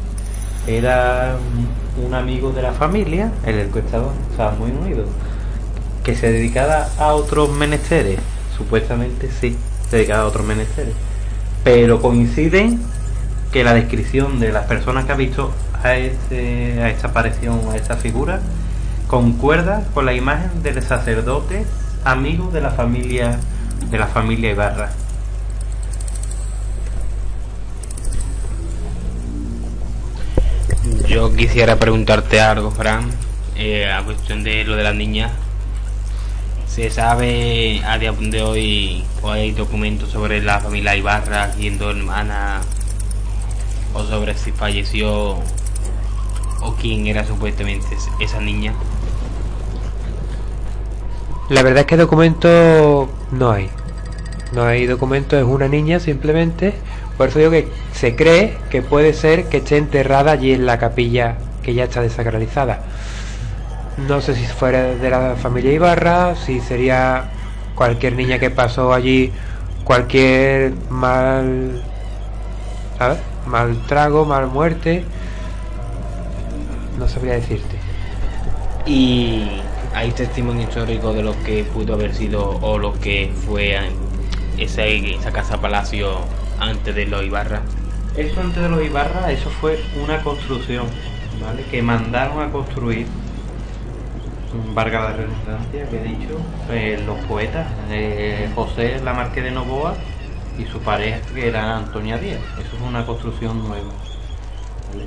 [0.67, 1.37] Era
[2.05, 5.05] un amigo de la familia, el encuestador, estaba muy unido,
[6.03, 8.19] que se dedicaba a otros menesteres,
[8.55, 9.57] supuestamente sí,
[9.89, 10.93] se dedicaba a otros menesteres,
[11.63, 12.81] pero coinciden
[13.51, 17.75] que la descripción de las personas que ha visto a, este, a esta aparición, a
[17.75, 18.39] esta figura,
[19.07, 21.65] concuerda con la imagen del sacerdote
[22.03, 23.39] amigo de la familia
[23.89, 24.91] de la familia Ibarra.
[31.07, 33.09] Yo quisiera preguntarte algo, Fran,
[33.55, 35.31] eh, a cuestión de lo de las niñas.
[36.67, 42.61] ¿Se sabe a día de hoy o hay documentos sobre la familia Ibarra siendo hermana
[43.93, 45.35] o sobre si falleció
[46.61, 47.87] o quién era supuestamente
[48.19, 48.73] esa niña?
[51.49, 53.69] La verdad es que documentos no hay.
[54.51, 56.73] No hay documentos, es una niña simplemente.
[57.17, 60.77] Por eso digo que se cree que puede ser que esté enterrada allí en la
[60.77, 62.81] capilla que ya está desacralizada.
[64.07, 67.31] No sé si fuera de la familia Ibarra, si sería
[67.75, 69.31] cualquier niña que pasó allí,
[69.83, 71.81] cualquier mal.
[72.97, 73.19] ¿Sabes?
[73.47, 75.03] Mal trago, mal muerte.
[76.99, 77.77] No sabría decirte.
[78.85, 79.61] Y
[79.93, 83.77] hay testimonio histórico de lo que pudo haber sido o lo que fue
[84.57, 86.19] esa, esa casa palacio
[86.59, 87.61] antes de los Ibarra.
[88.15, 90.87] Eso antes de los Ibarra, eso fue una construcción,
[91.41, 91.63] ¿vale?
[91.69, 93.07] Que mandaron a construir,
[94.73, 96.39] Vargas la redundancia que he dicho,
[96.71, 99.95] eh, los poetas, eh, José Lamarque de Novoa
[100.57, 102.41] y su pareja era Antonia Díaz.
[102.59, 103.91] Eso es una construcción nueva.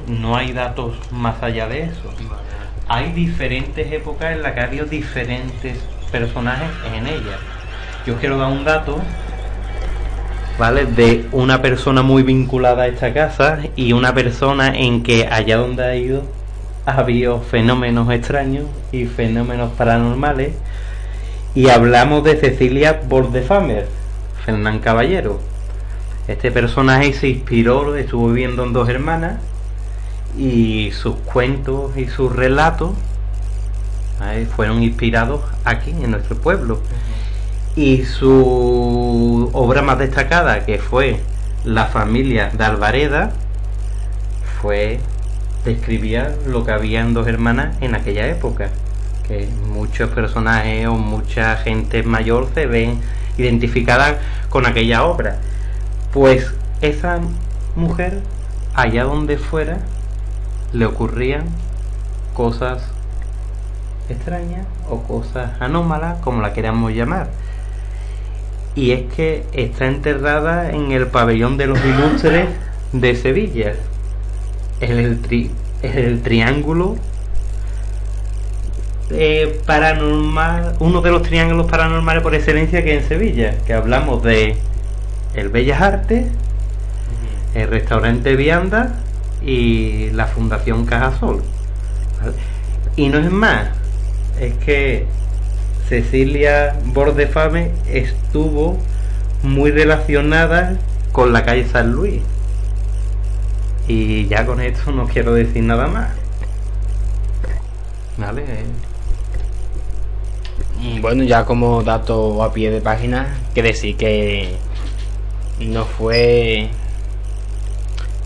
[0.07, 2.11] No hay datos más allá de eso
[2.93, 5.79] hay diferentes épocas en las que ha habido diferentes
[6.11, 7.39] personajes en ella.
[8.05, 8.99] Yo quiero dar un dato,
[10.59, 10.87] ¿vale?
[10.87, 15.85] De una persona muy vinculada a esta casa y una persona en que allá donde
[15.85, 16.25] ha ido
[16.85, 20.55] ha habido fenómenos extraños y fenómenos paranormales.
[21.55, 23.87] Y hablamos de Cecilia Bordefamer,
[24.45, 25.41] Fernán Caballero.
[26.29, 29.41] Este personaje se inspiró, estuvo viviendo en dos hermanas
[30.39, 32.93] y sus cuentos y sus relatos
[34.55, 36.81] fueron inspirados aquí en nuestro pueblo.
[37.77, 41.21] Y su obra más destacada, que fue
[41.65, 43.33] La familia de Alvareda,
[44.61, 45.01] fue
[45.65, 48.71] describía lo que había en dos hermanas en aquella época.
[49.27, 53.01] Que muchos personajes o mucha gente mayor se ven
[53.41, 54.17] identificadas
[54.49, 55.37] con aquella obra.
[56.13, 57.21] Pues esa
[57.77, 58.21] mujer,
[58.75, 59.79] allá donde fuera,
[60.73, 61.45] le ocurrían
[62.35, 62.83] cosas
[64.09, 67.29] extrañas o cosas anómalas, como la queramos llamar.
[68.75, 72.49] Y es que está enterrada en el pabellón de los ilustres
[72.93, 73.73] de Sevilla.
[74.81, 75.51] Es el, tri-
[75.83, 76.97] es el triángulo
[79.13, 84.57] eh, paranormal, uno de los triángulos paranormales por excelencia que en Sevilla, que hablamos de
[85.35, 86.27] el Bellas Artes,
[87.55, 88.95] el restaurante Vianda
[89.43, 91.43] y la Fundación Cajasol.
[92.21, 92.33] ¿vale?
[92.97, 93.69] Y no es más,
[94.39, 95.07] es que
[95.89, 98.79] Cecilia Bordefame estuvo
[99.43, 100.77] muy relacionada
[101.13, 102.23] con la calle San Luis.
[103.89, 106.11] Y ya con esto no quiero decir nada más.
[108.17, 108.45] ¿Vale?
[110.81, 114.55] Mm, Bueno, ya como dato a pie de página, que decir que
[115.61, 116.71] no fue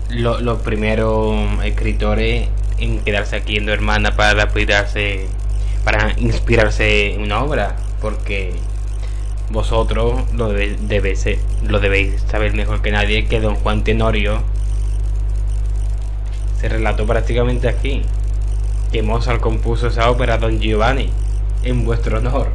[0.09, 2.47] lo- los primeros escritores
[2.77, 4.47] en quedarse aquí en Dos Hermanas para
[5.83, 8.53] para inspirarse en una obra, porque
[9.49, 11.25] vosotros lo, debe- debéis,
[11.67, 14.41] lo debéis saber mejor que nadie que Don Juan Tenorio
[16.59, 18.01] se relató prácticamente aquí,
[18.91, 21.09] que Mozart compuso esa ópera Don Giovanni
[21.65, 22.49] en vuestro honor.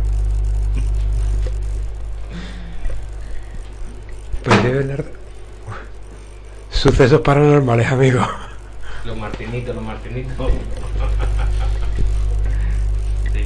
[4.44, 5.04] Pues de verdad.
[6.70, 8.20] Sucesos paranormales, amigo.
[9.04, 10.52] Los martinitos, los martinitos.
[13.32, 13.44] sí.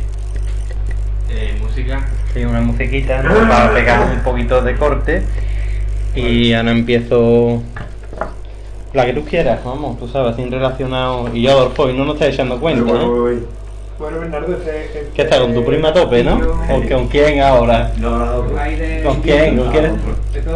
[1.30, 2.06] Eh, música.
[2.32, 3.48] Sí, una musiquita ¿no?
[3.48, 5.22] para pegar un poquito de corte.
[6.14, 7.62] Y ahora empiezo
[8.92, 11.34] la que tú quieras, vamos, tú sabes, sin relacionado.
[11.34, 13.63] Y yo, Adolfo, y no nos estás echando cuenta, ¿no?
[14.04, 16.36] Bueno, Bernardo, ese, ¿Qué está con tu prima a tope, no?
[16.36, 17.90] ¿O con quién ahora?
[19.02, 19.56] ¿Con quién?
[19.56, 19.98] ¿Con quién?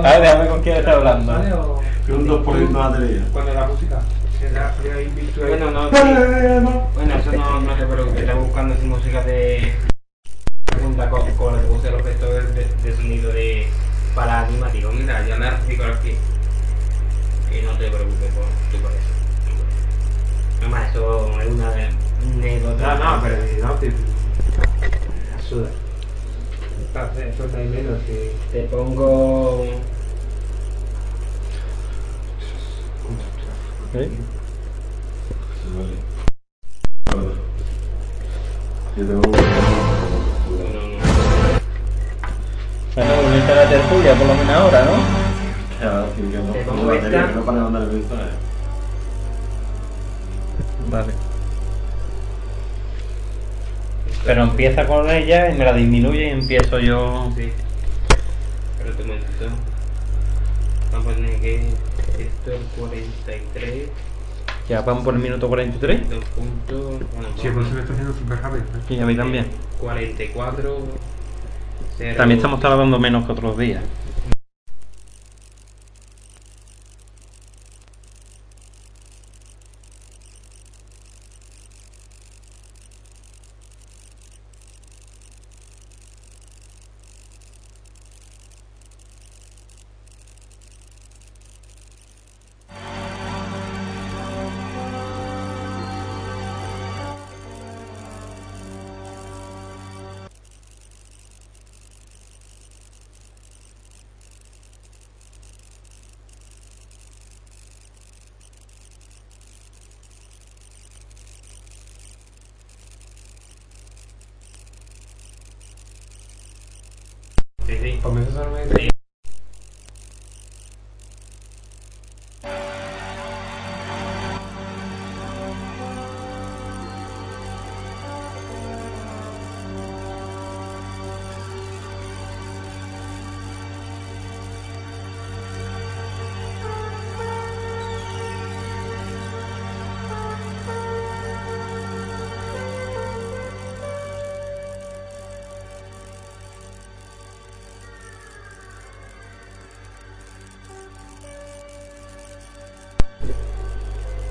[0.04, 1.80] A ver, déjame con quién está hablando.
[2.10, 3.24] Un 2% de batería.
[3.32, 4.02] Cuando la música
[5.38, 5.90] Bueno, no.
[5.90, 8.20] Bueno, eso no, no te preocupes.
[8.20, 9.72] Estoy buscando así música de.
[10.82, 13.66] Junta con, con lo que puse los efectos de, de sonido de.
[14.14, 14.92] Para animativo.
[14.92, 16.18] Mira, ya me artico aquí.
[17.50, 19.08] Y no te preocupes por, por eso.
[20.60, 21.70] Además, eso es una
[22.22, 22.94] anécdota.
[22.96, 23.92] No, no, pero si no, te.
[25.48, 25.70] Suda.
[27.18, 28.34] Eso no hay menos que.
[28.52, 29.64] Te pongo.
[33.94, 34.10] ¿Eh?
[38.96, 39.38] Yo tengo No, no.
[42.94, 44.92] Bueno, volviste a la tertulia por lo menos ahora, ¿no?
[46.52, 47.26] Te pongo esta.
[47.28, 48.30] No para de mandar el mensaje.
[50.90, 51.27] Vale.
[54.24, 57.32] Pero empieza con ella y me la disminuye y empiezo yo.
[57.36, 57.50] Sí.
[58.78, 59.46] Pero te momentito.
[60.92, 61.56] Vamos a poner que
[62.18, 63.88] esto es 43.
[64.68, 66.10] Ya vamos por el minuto 43.
[66.10, 67.00] Dos puntos.
[67.14, 68.62] Bueno, Sí, pues se me está haciendo súper rápido.
[68.64, 68.94] ¿eh?
[68.94, 69.46] Y a mí también.
[69.80, 70.78] 44.
[71.96, 73.82] cero- También estamos tardando menos que otros días.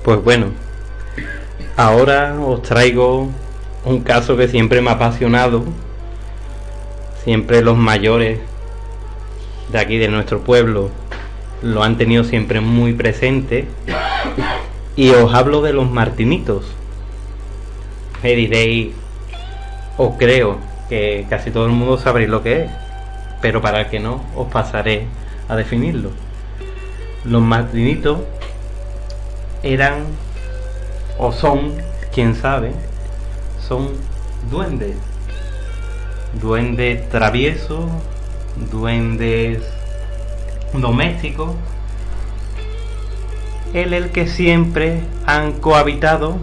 [0.08, 0.46] Pues bueno,
[1.76, 3.28] ahora os traigo
[3.84, 5.64] un caso que siempre me ha apasionado.
[7.24, 8.40] Siempre los mayores
[9.70, 10.88] de aquí, de nuestro pueblo,
[11.60, 13.66] lo han tenido siempre muy presente.
[14.96, 16.64] Y os hablo de los martinitos.
[18.22, 18.94] Me diréis,
[19.98, 20.56] o creo
[20.88, 22.70] que casi todo el mundo sabréis lo que es,
[23.42, 25.04] pero para que no, os pasaré
[25.50, 26.12] a definirlo.
[27.26, 28.20] Los martinitos
[29.62, 30.04] eran
[31.18, 31.74] o son,
[32.12, 32.72] quién sabe,
[33.66, 33.88] son
[34.50, 34.96] duendes.
[36.40, 37.86] Duendes traviesos,
[38.70, 39.62] duendes
[40.72, 41.54] domésticos.
[43.72, 46.38] El, el que siempre han cohabitado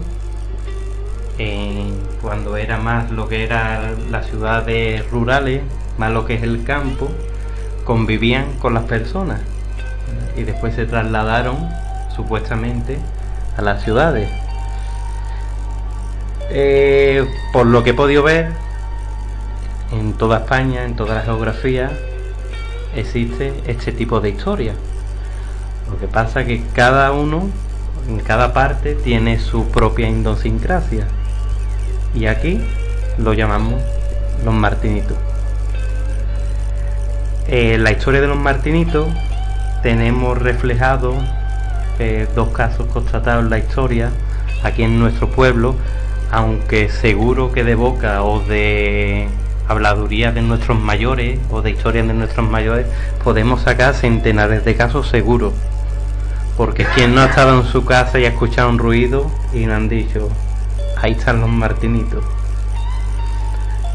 [2.22, 5.62] cuando era más lo que eran las ciudades rurales,
[5.98, 7.08] más lo que es el campo,
[7.84, 9.40] convivían con las personas
[10.36, 11.56] y después se trasladaron
[12.16, 12.98] supuestamente
[13.56, 14.28] a las ciudades.
[16.50, 18.52] Eh, por lo que he podido ver,
[19.92, 21.90] en toda España, en toda la geografía,
[22.94, 24.74] existe este tipo de historia.
[25.90, 27.48] Lo que pasa es que cada uno,
[28.08, 31.06] en cada parte, tiene su propia idiosincrasia.
[32.14, 32.60] Y aquí
[33.18, 33.82] lo llamamos
[34.44, 35.16] los martinitos.
[37.48, 39.06] Eh, la historia de los martinitos
[39.82, 41.14] tenemos reflejado
[41.98, 44.10] eh, dos casos constatados en la historia
[44.62, 45.76] aquí en nuestro pueblo,
[46.30, 49.28] aunque seguro que de boca o de
[49.68, 52.86] habladuría de nuestros mayores o de historias de nuestros mayores
[53.24, 55.54] podemos sacar centenares de casos seguros.
[56.56, 59.74] Porque quien no ha estado en su casa y ha escuchado un ruido y le
[59.74, 60.28] han dicho,
[61.00, 62.24] ahí están los martinitos.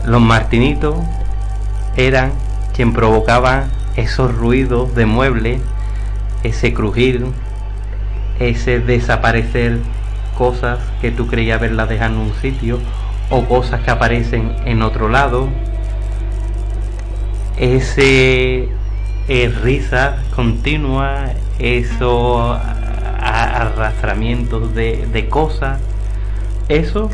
[0.06, 0.96] Los martinitos
[1.96, 2.32] eran
[2.74, 5.62] quien provocaba esos ruidos de muebles,
[6.44, 7.26] ese crujir,
[8.42, 9.80] ese desaparecer
[10.38, 12.80] cosas que tú creías haberlas dejado en un sitio
[13.30, 15.48] o cosas que aparecen en otro lado,
[17.58, 18.68] ese
[19.28, 21.28] eh, risa continua,
[21.60, 22.60] esos
[23.22, 25.80] arrastramientos de, de cosas,
[26.68, 27.10] eso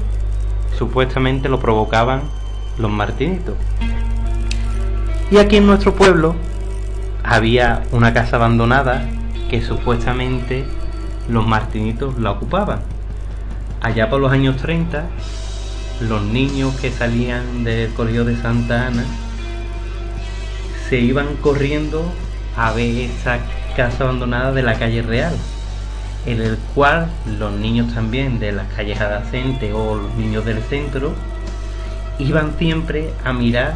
[0.78, 2.22] supuestamente lo provocaban
[2.78, 3.56] los martinitos.
[5.30, 6.36] Y aquí en nuestro pueblo
[7.24, 9.06] había una casa abandonada
[9.50, 10.66] que supuestamente
[11.30, 12.80] los martinitos la ocupaban.
[13.82, 15.06] Allá por los años 30,
[16.02, 19.06] los niños que salían del colegio de Santa Ana
[20.90, 22.04] se iban corriendo
[22.56, 23.40] a ver esa
[23.76, 25.36] casa abandonada de la calle Real,
[26.26, 27.08] en el cual
[27.40, 31.14] los niños también de las calles adyacentes o los niños del centro
[32.20, 33.76] iban siempre a mirar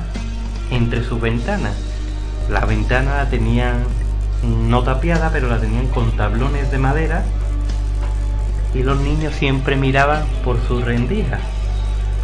[0.72, 1.76] entre sus ventanas.
[2.50, 3.84] La ventana la tenían
[4.44, 7.24] no tapiada, pero la tenían con tablones de madera
[8.74, 11.42] y los niños siempre miraban por sus rendijas,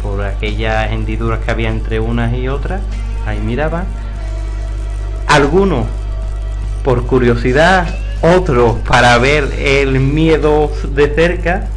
[0.02, 2.80] por aquellas hendiduras que había entre unas y otras,
[3.26, 3.84] ahí miraban.
[5.26, 5.86] Algunos
[6.82, 7.86] por curiosidad,
[8.22, 11.68] otros para ver el miedo de cerca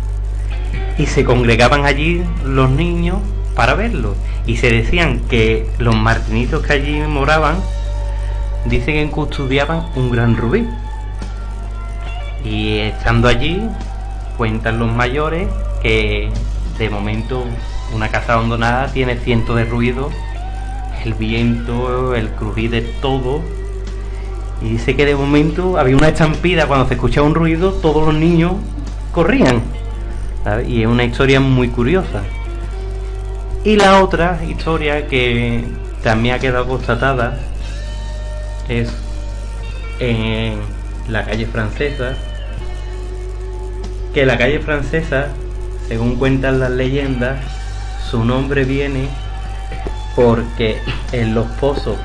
[0.97, 3.17] y se congregaban allí los niños
[3.55, 4.15] para verlo.
[4.45, 7.57] Y se decían que los martinitos que allí moraban,
[8.65, 10.67] dicen que custodiaban un gran rubí.
[12.43, 13.61] Y estando allí,
[14.37, 15.47] cuentan los mayores
[15.81, 16.29] que
[16.77, 17.45] de momento
[17.93, 20.13] una casa abandonada tiene cientos de ruidos,
[21.03, 23.41] el viento, el crujir de todo.
[24.61, 28.15] Y dice que de momento había una estampida, cuando se escuchaba un ruido, todos los
[28.15, 28.53] niños
[29.11, 29.61] corrían.
[30.67, 32.23] Y es una historia muy curiosa.
[33.63, 35.63] Y la otra historia que
[36.03, 37.39] también ha quedado constatada
[38.67, 38.91] es
[39.99, 40.55] en
[41.07, 42.15] la calle francesa,
[44.13, 45.27] que la calle francesa,
[45.87, 47.39] según cuentan las leyendas,
[48.09, 49.07] su nombre viene
[50.15, 50.81] porque
[51.11, 51.97] en los pozos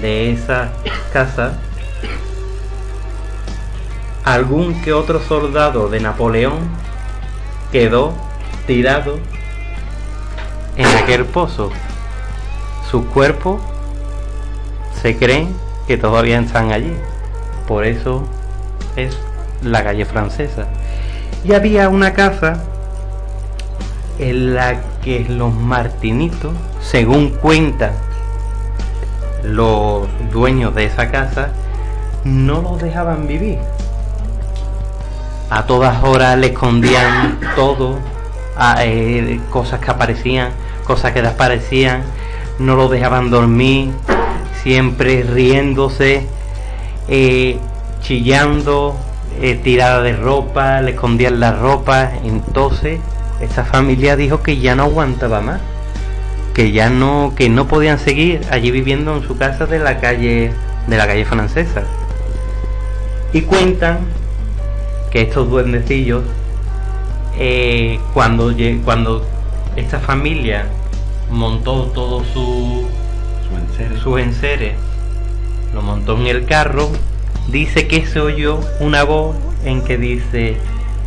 [0.00, 0.70] de esa
[1.12, 1.58] casa
[4.24, 6.58] algún que otro soldado de Napoleón
[7.72, 8.14] quedó
[8.66, 9.18] tirado
[10.76, 11.70] en aquel pozo.
[12.90, 13.60] Sus cuerpos
[15.02, 15.54] se creen
[15.86, 16.94] que todavía están allí.
[17.66, 18.24] Por eso
[18.96, 19.18] es
[19.62, 20.66] la calle francesa.
[21.44, 22.62] Y había una casa
[24.18, 27.92] en la que los martinitos, según cuentan
[29.42, 31.48] los dueños de esa casa,
[32.24, 33.58] no los dejaban vivir.
[35.48, 37.98] A todas horas le escondían todo,
[38.56, 40.50] a, eh, cosas que aparecían,
[40.84, 42.02] cosas que desaparecían,
[42.58, 43.92] no los dejaban dormir,
[44.62, 46.26] siempre riéndose,
[47.08, 47.58] eh,
[48.02, 48.96] chillando,
[49.40, 52.12] eh, tirada de ropa, le escondían la ropa.
[52.24, 53.00] Entonces,
[53.40, 55.60] esta familia dijo que ya no aguantaba más,
[56.54, 60.52] que ya no, que no podían seguir allí viviendo en su casa de la calle,
[60.86, 61.82] de la calle francesa.
[63.32, 64.00] Y cuentan
[65.10, 66.22] que estos duendecillos,
[67.38, 68.52] eh, cuando,
[68.84, 69.26] cuando
[69.76, 70.66] esta familia
[71.30, 72.86] montó todo su,
[73.48, 74.00] Su enseres.
[74.00, 74.74] sus enseres,
[75.72, 76.90] lo montó en el carro,
[77.50, 80.56] dice que se oyó una voz en que dice,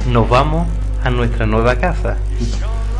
[0.09, 0.67] nos vamos
[1.03, 2.17] a nuestra nueva casa.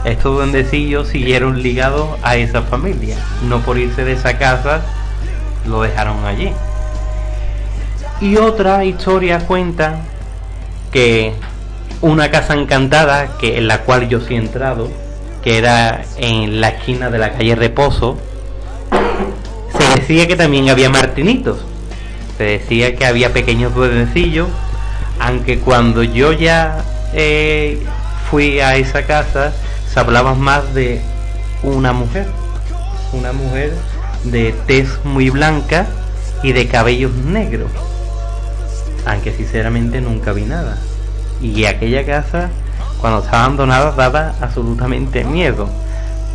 [0.06, 3.18] Estos duendecillos siguieron ligados a esa familia,
[3.48, 4.82] no por irse de esa casa,
[5.68, 6.52] lo dejaron allí.
[8.20, 10.02] Y otra historia cuenta
[10.92, 11.34] que
[12.02, 14.90] una casa encantada, que en la cual yo sí he entrado,
[15.42, 18.18] que era en la esquina de la calle Reposo,
[19.78, 21.66] se decía que también había martinitos.
[22.38, 24.50] Se decía que había pequeños duendecillos,
[25.20, 27.82] aunque cuando yo ya eh,
[28.30, 29.54] fui a esa casa,
[29.92, 31.02] se hablaba más de
[31.62, 32.28] una mujer.
[33.14, 33.74] Una mujer
[34.24, 35.88] de tez muy blanca
[36.42, 37.70] y de cabellos negros.
[39.06, 40.78] Aunque sinceramente nunca vi nada.
[41.42, 42.50] Y aquella casa,
[43.00, 45.70] cuando estaba abandonada, daba absolutamente miedo.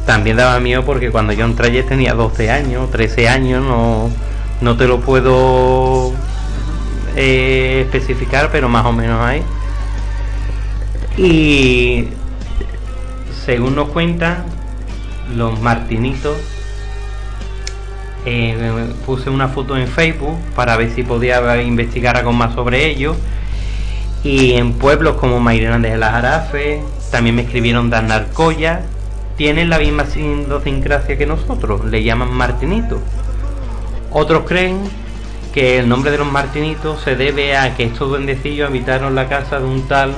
[0.07, 4.11] También daba miedo porque cuando yo entré allí tenía 12 años, 13 años, no,
[4.61, 6.13] no te lo puedo
[7.17, 9.43] eh, especificar, pero más o menos ahí.
[11.17, 12.09] Y
[13.45, 14.45] según nos cuentan,
[15.37, 16.37] los martinitos,
[18.25, 23.17] eh, puse una foto en Facebook para ver si podía investigar algo más sobre ellos.
[24.25, 28.83] Y en pueblos como Mairena de la Jarafe, también me escribieron de Arcoya,
[29.37, 32.99] tienen la misma idiosincrasia que nosotros, le llaman martinitos.
[34.11, 34.81] Otros creen
[35.53, 39.59] que el nombre de los martinitos se debe a que estos duendecillos habitaron la casa
[39.59, 40.15] de un tal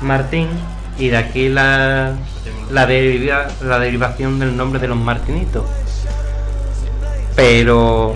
[0.00, 0.48] Martín
[0.98, 2.12] y de aquí la,
[2.70, 5.64] la, deriva- la derivación del nombre de los martinitos.
[7.36, 8.14] Pero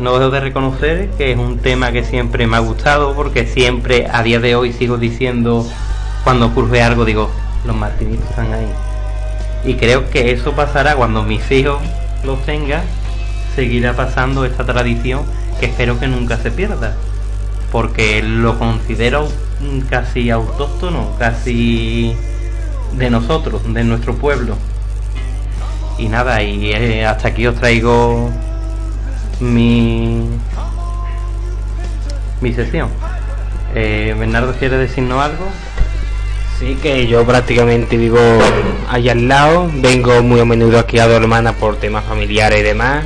[0.00, 4.06] no dejo de reconocer que es un tema que siempre me ha gustado porque siempre
[4.12, 5.66] a día de hoy sigo diciendo
[6.24, 7.30] cuando ocurre algo digo
[7.64, 8.68] los martinitos están ahí
[9.64, 11.80] y creo que eso pasará cuando mis hijos
[12.22, 12.82] los tengan
[13.58, 15.24] seguirá pasando esta tradición
[15.58, 16.94] que espero que nunca se pierda
[17.72, 19.26] porque lo considero
[19.60, 22.14] mm, casi autóctono casi
[22.96, 24.54] de nosotros de nuestro pueblo.
[25.98, 28.30] Y nada y eh, hasta aquí os traigo
[29.40, 30.22] mi
[32.40, 32.90] mi sesión
[33.74, 35.46] eh, Bernardo quiere decirnos algo
[36.60, 38.18] Sí, que yo prácticamente vivo
[38.90, 43.04] allá al lado, vengo muy a menudo aquí a Dormana por temas familiares y demás.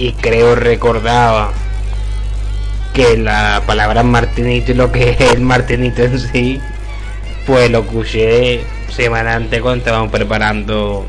[0.00, 1.50] Y creo recordar
[2.94, 6.58] que la palabra martinito y lo que es el martinito en sí,
[7.46, 11.04] pues lo escuché semana antes cuando estábamos preparando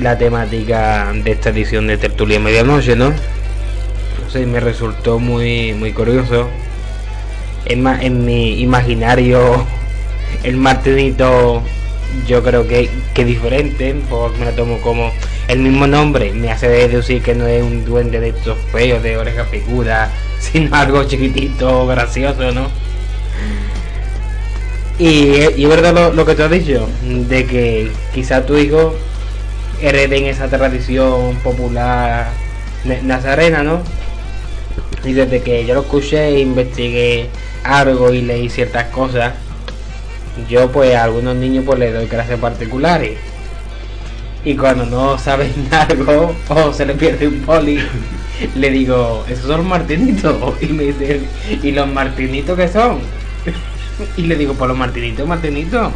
[0.00, 3.12] la temática de esta edición de Tertulia Medianoche, ¿no?
[4.32, 6.48] Sé, me resultó muy, muy curioso
[7.66, 9.66] en, ma- en mi imaginario
[10.44, 11.62] el martinito
[12.26, 15.12] yo creo que, que diferente porque me lo tomo como
[15.48, 19.16] el mismo nombre me hace deducir que no es un duende de estos feos de
[19.16, 22.70] oreja picuda sino algo chiquitito gracioso no
[24.98, 28.94] y, es verdad lo, que tú has dicho de que quizá tu hijo
[29.82, 32.28] hereden esa tradición popular
[33.02, 33.82] nazarena no
[35.06, 37.28] y desde que yo lo escuché, investigué
[37.62, 39.34] algo y leí ciertas cosas,
[40.48, 43.18] yo pues a algunos niños pues les doy clases particulares.
[44.46, 47.80] Y cuando no saben algo o se les pierde un poli,
[48.54, 50.54] le digo, esos son los martinitos.
[50.62, 51.26] Y me dicen,
[51.64, 53.00] ¿y los martinitos qué son?
[54.16, 55.90] Y le digo, pues los martinitos, martinitos.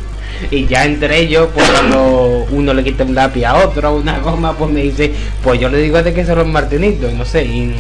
[0.51, 4.57] Y ya entre ellos, pues cuando uno le quita un lápiz a otro, una goma,
[4.57, 5.13] pues me dice,
[5.45, 7.75] pues yo le digo de que son los martinitos, y no sé, y,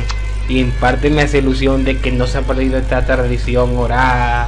[0.48, 4.46] y en parte me hace ilusión de que no se ha perdido esta tradición oral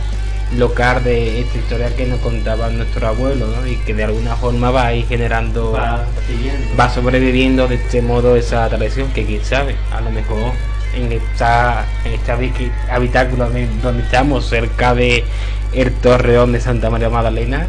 [0.56, 3.66] local de esta historia que nos contaban nuestros abuelos, ¿no?
[3.66, 8.68] Y que de alguna forma va a ir generando, va sobreviviendo de este modo esa
[8.68, 10.52] tradición que quién sabe, a lo mejor
[10.94, 13.48] en esta, en este habi- habitáculo
[13.82, 15.24] donde estamos, cerca de
[15.72, 17.66] el torreón de Santa María Magdalena,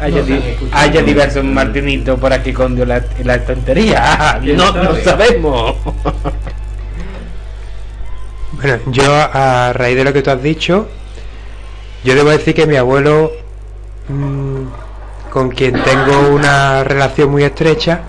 [0.00, 0.42] haya, No di-
[0.72, 4.40] haya diversos martinitos por aquí con Dios la, la estantería.
[4.42, 5.04] ¿Quién No, no sabe?
[5.04, 5.76] sabemos.
[8.52, 10.88] Bueno, yo a raíz de lo que tú has dicho,
[12.04, 13.32] yo debo decir que mi abuelo,
[14.08, 18.02] mm, con quien tengo una relación muy estrecha,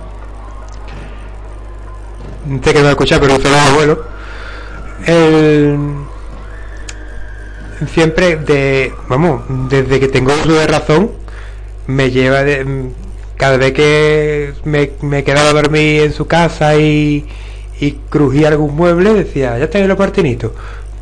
[2.63, 4.03] sé que no escucha, pero un saludo abuelo,
[5.07, 5.77] el
[7.93, 11.11] siempre de vamos desde que tengo uso de razón
[11.87, 12.89] me lleva de
[13.35, 17.25] cada vez que me, me quedaba a dormir en su casa y,
[17.79, 20.51] y crujía algún mueble decía ya tengo los martinitos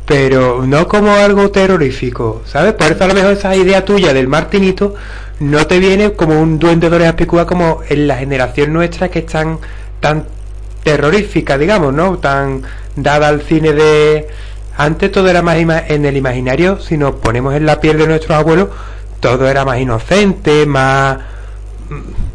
[0.06, 2.74] pero no como algo terrorífico ¿sabes?
[2.74, 4.94] por eso a lo mejor esa idea tuya del martinito
[5.40, 9.20] no te viene como un duende de orejas picudas como en la generación nuestra que
[9.20, 9.58] están
[10.00, 10.26] tan
[10.84, 12.18] terrorífica, digamos, ¿no?
[12.18, 12.62] Tan
[12.94, 14.28] dada al cine de...
[14.76, 18.06] Antes todo era más ima- en el imaginario, si nos ponemos en la piel de
[18.06, 18.68] nuestros abuelos,
[19.20, 21.18] todo era más inocente, más...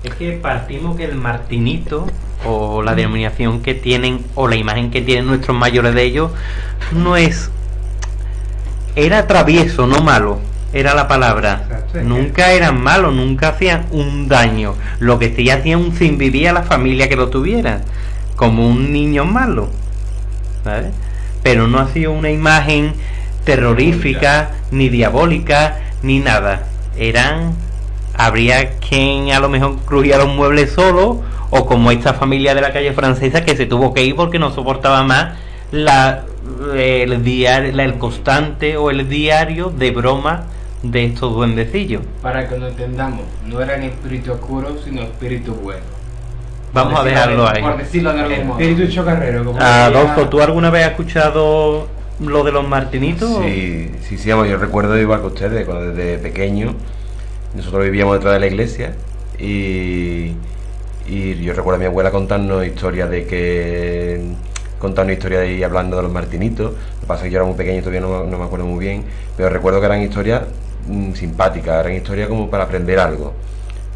[0.03, 2.07] Es que partimos que el martinito
[2.45, 6.31] o la denominación que tienen o la imagen que tienen nuestros mayores de ellos
[6.91, 7.51] no es
[9.05, 10.39] era travieso, no malo.
[10.71, 11.85] Era la palabra.
[12.03, 14.75] Nunca eran malos, nunca hacían un daño.
[14.99, 17.81] Lo que sí hacían un sin vivir a la familia que lo tuviera.
[18.35, 19.69] Como un niño malo.
[20.63, 20.91] ¿sabes?
[21.41, 22.93] Pero no ha sido una imagen
[23.45, 26.63] terrorífica, ni diabólica, ni nada.
[26.97, 27.55] Eran.
[28.15, 32.73] Habría quien a lo mejor crujía los muebles solo, o como esta familia de la
[32.73, 35.37] calle francesa que se tuvo que ir porque no soportaba más
[35.71, 36.25] la,
[36.75, 40.45] el, diario, la- el constante o el diario de broma
[40.83, 42.01] de estos duendecillos.
[42.21, 45.83] Para que nos entendamos, no eran espíritus oscuros, sino espíritus buenos.
[46.73, 47.61] Vamos a Por dejarlo de- ahí.
[47.63, 48.59] Por decirlo de algún modo.
[48.59, 51.87] Espíritu chocarrero, como Adolfo, ¿tú alguna vez has escuchado
[52.19, 53.43] lo de los martinitos?
[53.43, 56.75] Sí, sí, sí, vamos, yo recuerdo igual que ustedes, cuando desde pequeño
[57.55, 58.93] nosotros vivíamos detrás de la iglesia
[59.39, 60.33] y,
[61.07, 64.21] y yo recuerdo a mi abuela contarnos historias de que
[64.79, 66.71] contarnos historias y hablando de los martinitos.
[66.71, 68.45] Lo que pasa es que yo era muy pequeño y todavía no, me- no me
[68.45, 69.03] acuerdo muy bien,
[69.37, 70.41] pero recuerdo que eran historias
[70.87, 73.33] mm, simpáticas, eran historias como para aprender algo,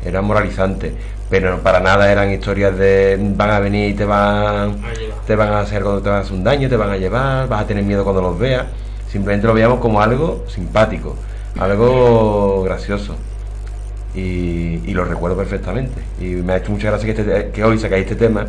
[0.05, 0.93] eran moralizantes,
[1.29, 4.77] pero para nada eran historias de van a venir y te van
[5.25, 7.61] te van a hacer te van a hacer un daño, te van a llevar, vas
[7.63, 8.65] a tener miedo cuando los veas.
[9.09, 11.15] Simplemente lo veíamos como algo simpático,
[11.59, 13.15] algo gracioso.
[14.15, 16.01] Y, y lo recuerdo perfectamente.
[16.19, 18.45] Y me ha hecho mucha gracia que, este- que hoy sacáis este tema,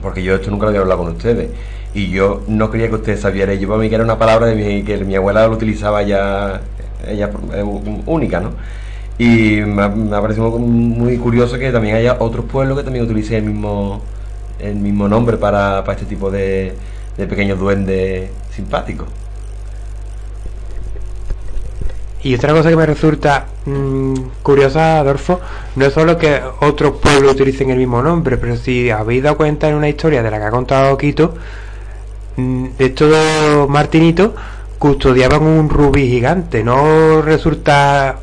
[0.00, 1.50] porque yo esto nunca lo había hablado con ustedes.
[1.94, 3.58] Y yo no creía que ustedes sabieran.
[3.58, 6.62] Yo para mí que era una palabra de mi, que mi abuela lo utilizaba ya,
[7.06, 7.62] ella eh,
[8.06, 8.52] única, ¿no?
[9.18, 13.36] Y me me ha parecido muy curioso que también haya otros pueblos que también utilicen
[13.36, 14.00] el mismo,
[14.58, 16.72] el mismo nombre para, para este tipo de,
[17.16, 19.08] de pequeños duendes simpáticos.
[22.24, 25.40] Y otra cosa que me resulta mm, curiosa, Adolfo,
[25.74, 29.68] no es solo que otros pueblos utilicen el mismo nombre, pero si habéis dado cuenta
[29.68, 31.34] en una historia de la que ha contado Quito,
[32.36, 34.30] mm, estos martinitos
[34.78, 38.20] custodiaban un rubí gigante, ¿no resulta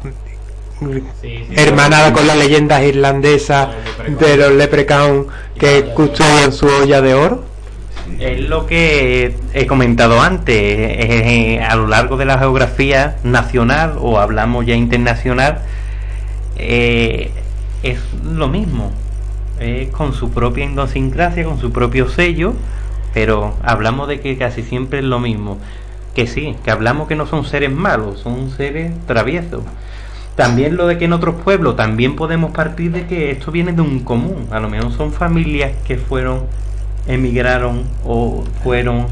[0.80, 3.70] mm, hermanada con las leyendas irlandesas
[4.18, 5.28] de los leprechaun
[5.58, 7.49] que custodian su olla de oro?
[8.18, 13.96] Es lo que he comentado antes, eh, eh, a lo largo de la geografía nacional
[14.00, 15.60] o hablamos ya internacional,
[16.58, 17.32] eh,
[17.84, 18.92] es lo mismo,
[19.60, 22.54] es con su propia idiosincrasia, con su propio sello,
[23.14, 25.58] pero hablamos de que casi siempre es lo mismo,
[26.14, 29.64] que sí, que hablamos que no son seres malos, son seres traviesos.
[30.36, 33.82] También lo de que en otros pueblos también podemos partir de que esto viene de
[33.82, 36.44] un común, a lo mejor son familias que fueron
[37.08, 39.08] emigraron o fueron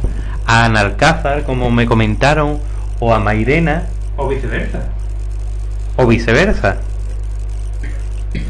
[0.45, 2.59] a Analcázar, como me comentaron,
[2.99, 3.83] o a Mairena,
[4.15, 4.79] O viceversa.
[5.97, 6.77] o viceversa.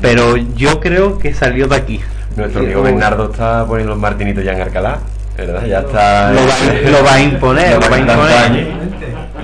[0.01, 2.01] Pero yo creo que salió de aquí.
[2.35, 4.99] Nuestro amigo Bernardo está poniendo los martinitos ya en Alcalá,
[5.35, 5.65] ¿verdad?
[5.65, 6.31] Ya está.
[6.31, 8.67] Lo va, lo va a imponer, lo va a imponer.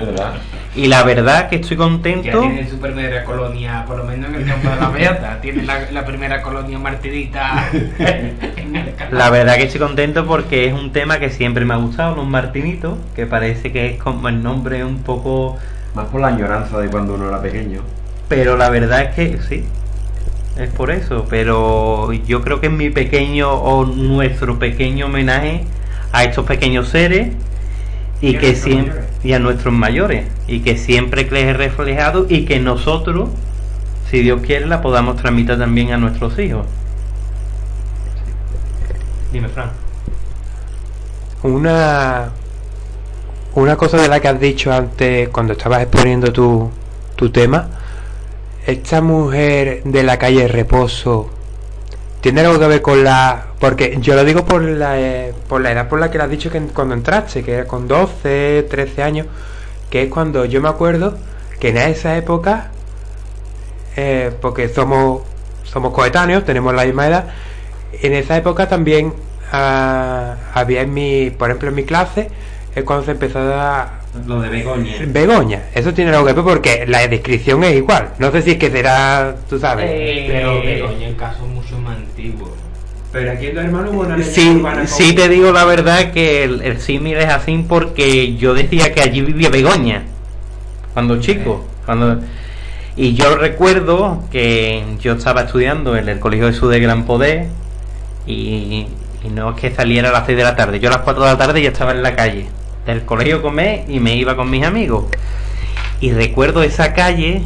[0.05, 0.33] ¿verdad?
[0.76, 2.39] Y la verdad que estoy Ya contento.
[2.41, 5.39] tiene su primera colonia, por lo menos en el campo de la Beata.
[5.41, 7.69] Tiene la, la primera colonia martirita.
[7.71, 9.17] en el canal.
[9.17, 12.26] La verdad que estoy contento porque es un tema que siempre me ha gustado, los
[12.28, 15.57] martinitos, que parece que es como el nombre un poco
[15.93, 17.82] Más por la añoranza de cuando uno era pequeño.
[18.28, 19.65] Pero la verdad es que sí,
[20.57, 21.28] es por eso.
[21.30, 25.65] Pero yo creo que es mi pequeño o nuestro pequeño homenaje
[26.11, 27.28] a estos pequeños seres
[28.24, 29.26] y, que siempre mayores.
[29.26, 33.30] y a nuestros mayores y que siempre que les he reflejado y que nosotros,
[34.09, 36.65] si Dios quiere, la podamos transmitir también a nuestros hijos.
[39.34, 39.71] Dime, Fran.
[41.43, 42.32] Una
[43.55, 46.71] una cosa de la que has dicho antes cuando estabas exponiendo tu,
[47.17, 47.67] tu tema,
[48.65, 51.30] esta mujer de la calle Reposo
[52.21, 55.72] tiene algo que ver con la porque yo lo digo por la eh, por la
[55.72, 58.68] edad por la que le has dicho que en- cuando entraste, que era con 12,
[58.70, 59.28] 13 años,
[59.89, 61.18] que es cuando yo me acuerdo
[61.61, 62.72] que en esa época
[63.95, 65.22] eh, porque somos
[65.64, 67.26] somos coetáneos, tenemos la misma edad.
[68.01, 69.14] En esa época también
[69.53, 72.30] ah, había en mi, por ejemplo, en mi clase,
[72.76, 74.95] es cuando se empezó a Lo de Begoña.
[75.07, 75.61] Begoña.
[75.74, 78.09] Eso tiene algo que ver porque la descripción es igual.
[78.20, 79.86] No sé si es que será, tú sabes.
[79.89, 82.53] Eh, Pero Begoña en caso mucho más antiguo.
[83.14, 86.61] Pero aquí en los hermanos leyenda Sí, urbana sí te digo la verdad que el,
[86.64, 90.03] el símil es así porque yo decía que allí vivía Begoña
[90.93, 92.20] cuando chico, cuando
[92.95, 97.47] y yo recuerdo que yo estaba estudiando en el Colegio Jesús de Gran Poder
[98.28, 98.88] y,
[99.24, 101.24] y no es que saliera a las 6 de la tarde, yo a las 4
[101.24, 102.47] de la tarde ya estaba en la calle
[102.86, 105.05] del colegio a comer y me iba con mis amigos.
[106.01, 107.41] Y recuerdo esa calle,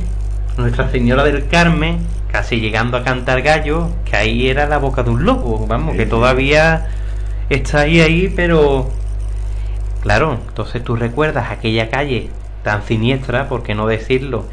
[0.57, 1.99] Nuestra Señora del Carmen,
[2.31, 6.05] casi llegando a cantar gallo, que ahí era la boca de un lobo, vamos, que
[6.05, 6.87] todavía
[7.49, 8.89] está ahí, ahí, pero
[10.01, 12.29] claro, entonces tú recuerdas aquella calle
[12.63, 14.45] tan siniestra, por qué no decirlo,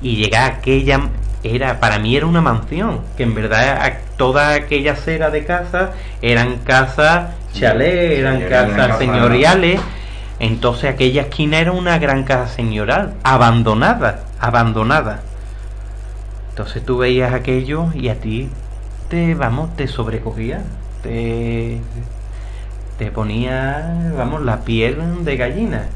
[0.00, 1.00] y llegar a aquella
[1.44, 6.56] era para mí era una mansión, que en verdad toda aquella acera de casas eran
[6.58, 9.80] casas chalet, eran Era una casas casa- señoriales.
[10.40, 15.20] Entonces aquella esquina era una gran casa señoral, abandonada, abandonada.
[16.58, 18.48] Entonces tú veías aquello y a ti
[19.08, 20.64] te, vamos, te sobrecogía,
[21.04, 21.78] te,
[22.98, 25.86] te ponía, vamos, la piel de gallina.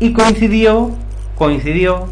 [0.00, 0.92] Y coincidió,
[1.36, 2.08] coincidió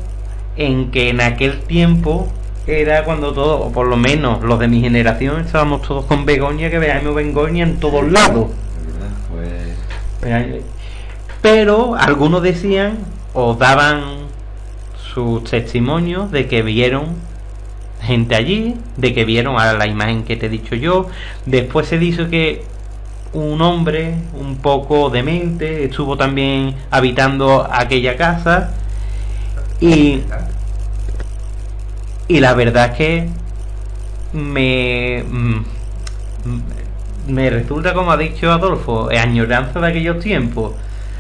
[0.59, 2.29] en que en aquel tiempo
[2.67, 6.69] era cuando todos, o por lo menos los de mi generación, estábamos todos con Begoña,
[6.69, 8.49] que veíamos Begoña en todos lados.
[10.21, 10.63] Pues
[11.41, 12.99] Pero algunos decían
[13.33, 14.27] o daban
[15.15, 17.25] sus testimonios de que vieron
[18.07, 21.09] gente allí, de que vieron a la imagen que te he dicho yo.
[21.45, 22.65] Después se dice que
[23.33, 28.73] un hombre un poco demente estuvo también habitando aquella casa
[29.81, 30.23] y
[32.29, 33.29] y la verdad es que
[34.33, 35.65] me mm,
[37.29, 40.73] me resulta como ha dicho Adolfo añoranza de aquellos tiempos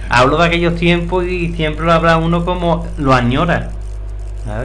[0.09, 3.73] hablo de aquellos tiempos y siempre lo habla uno como lo añora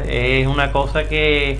[0.07, 1.59] es una cosa que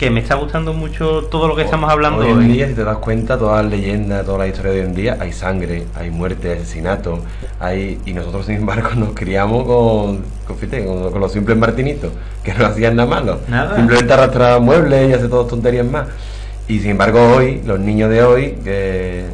[0.00, 2.46] que me está gustando mucho todo lo que estamos hablando Hoy en hoy.
[2.46, 5.18] día, si te das cuenta, todas las leyendas, toda la historia de hoy en día,
[5.20, 7.18] hay sangre, hay muerte, hay asesinato,
[7.58, 8.00] hay...
[8.06, 12.54] y nosotros, sin embargo, nos criamos con, con, fíjate, con, con los simples martinitos, que
[12.54, 13.40] no hacían nada malo.
[13.46, 13.76] Nada.
[13.76, 16.06] Simplemente arrastraban muebles y hace todas tonterías más.
[16.66, 19.26] Y sin embargo, hoy, los niños de hoy, que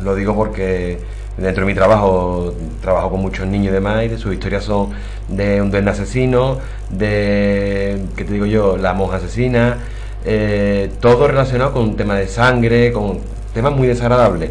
[0.00, 0.98] mm, lo digo porque
[1.38, 4.90] dentro de mi trabajo trabajo con muchos niños y demás, y de sus historias son
[5.28, 6.58] de un duende asesino,
[6.90, 9.78] de, ¿qué te digo yo?, la monja asesina,
[10.24, 13.20] eh, todo relacionado con un tema de sangre, con
[13.54, 14.50] temas muy desagradables.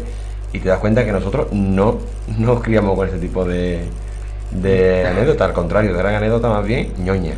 [0.52, 1.98] Y te das cuenta que nosotros no
[2.38, 3.82] nos criamos con ese tipo de,
[4.50, 7.36] de anécdotas, al contrario, eran anécdotas más bien ñoñas.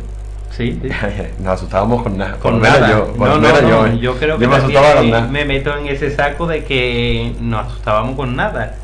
[0.51, 0.89] Sí, sí.
[1.39, 2.35] Nos asustábamos con nada.
[2.37, 2.89] con nada.
[2.89, 3.99] yo, no, no, no, yo, eh.
[3.99, 5.27] yo creo que me también asustaba con nada.
[5.27, 8.75] me meto en ese saco de que nos asustábamos con nada,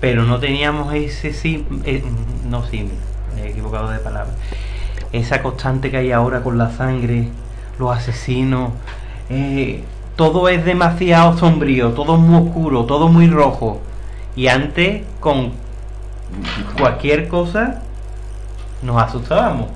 [0.00, 2.02] pero no teníamos ese sí, eh,
[2.48, 2.62] no
[3.34, 4.34] me he equivocado de palabra,
[5.12, 7.28] esa constante que hay ahora con la sangre,
[7.78, 8.72] los asesinos,
[9.30, 9.82] eh,
[10.16, 13.80] todo es demasiado sombrío, todo muy oscuro, todo muy rojo,
[14.36, 15.52] y antes con
[16.78, 17.82] cualquier cosa
[18.82, 19.68] nos asustábamos.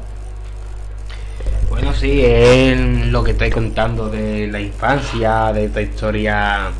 [1.70, 6.70] Bueno, sí, es lo que estoy contando de la infancia, de esta historia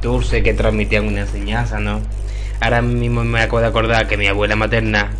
[0.00, 2.00] dulce que transmitían una enseñanza, ¿no?
[2.62, 5.10] Ahora mismo me acabo de acordar que mi abuela materna,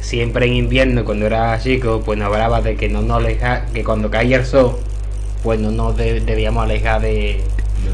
[0.00, 3.82] siempre en invierno, cuando era chico, pues nos hablaba de que no nos aleja, que
[3.82, 4.76] cuando caía el sol,
[5.42, 7.40] pues no nos de- debíamos alejar de,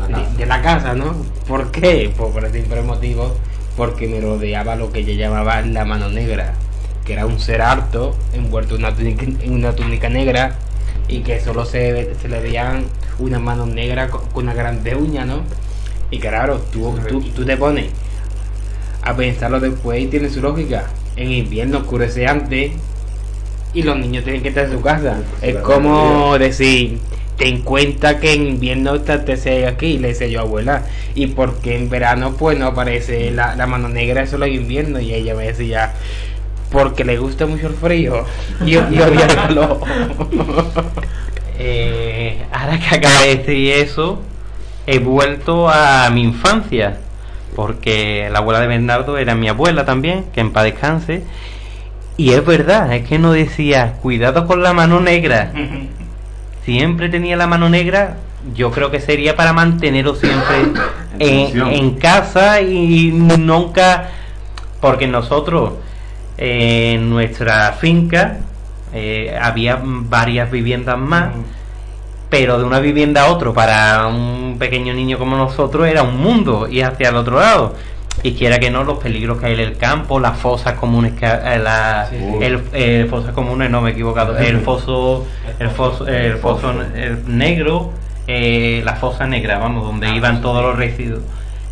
[0.08, 1.14] de, de la casa, ¿no?
[1.48, 2.12] ¿Por qué?
[2.16, 3.34] Pues por el simple motivo,
[3.76, 6.52] porque me rodeaba lo que ella llamaba la mano negra,
[7.06, 10.56] que era un ser harto envuelto en una túnica, en una túnica negra
[11.08, 12.84] y que solo se, se le veían
[13.18, 15.42] una mano negra con, con una grande uña, ¿no?
[16.12, 17.86] Y claro, tú, tú, tú te pones
[19.02, 20.84] a pensarlo después y tiene su lógica.
[21.16, 22.72] En invierno oscurece antes
[23.74, 25.16] y los niños tienen que estar en su casa.
[25.40, 26.98] Es como decir,
[27.36, 30.84] ten cuenta que en invierno está te aquí, le decía yo abuela,
[31.14, 35.14] y porque en verano pues no aparece la, la mano negra solo en invierno, y
[35.14, 35.94] ella me decía,
[36.70, 38.24] porque le gusta mucho el frío
[38.64, 39.80] y, odia el calor.
[41.64, 44.20] Eh, ahora que acaba de decir eso,
[44.87, 46.99] he vuelto a mi infancia,
[47.55, 51.24] porque la abuela de Bernardo era mi abuela también, que en paz descanse,
[52.16, 55.53] y es verdad, es que no decía, cuidado con la mano negra,
[56.64, 58.16] siempre tenía la mano negra,
[58.55, 60.57] yo creo que sería para mantenerlo siempre
[61.18, 64.11] en, casa y nunca,
[64.80, 65.74] porque nosotros
[66.39, 68.39] eh, en nuestra finca
[68.93, 71.30] eh, había varias viviendas más,
[72.33, 76.66] pero de una vivienda a otro para un pequeño niño como nosotros era un mundo
[76.66, 77.74] y hacia el otro lado.
[78.22, 81.26] y quiera que no los peligros que hay en el campo, las fosas comunes que
[81.26, 82.16] eh, la, Sí.
[82.41, 85.26] el, eh, fosas comunes, no me he equivocado, el foso,
[85.59, 87.91] el foso, el foso el negro,
[88.26, 91.22] eh, la fosa negra, vamos, donde iban todos los residuos.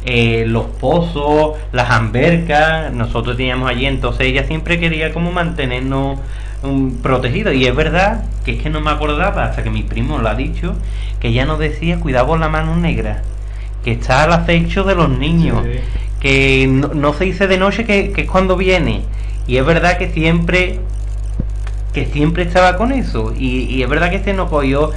[0.05, 6.19] eh, los pozos, las albercas, nosotros teníamos allí, entonces ella siempre quería como mantenernos
[6.63, 10.19] um, protegidos y es verdad que es que no me acordaba hasta que mi primo
[10.19, 10.75] lo ha dicho,
[11.21, 13.23] que ella nos decía cuidado con la mano negra,
[13.85, 15.81] que está al acecho de los niños, Sí.
[16.21, 19.03] que no, no se dice de noche que, que es cuando viene.
[19.47, 20.81] Y es verdad que siempre
[21.93, 23.35] que siempre estaba con eso.
[23.37, 24.91] Y, y es verdad que se nos cogió.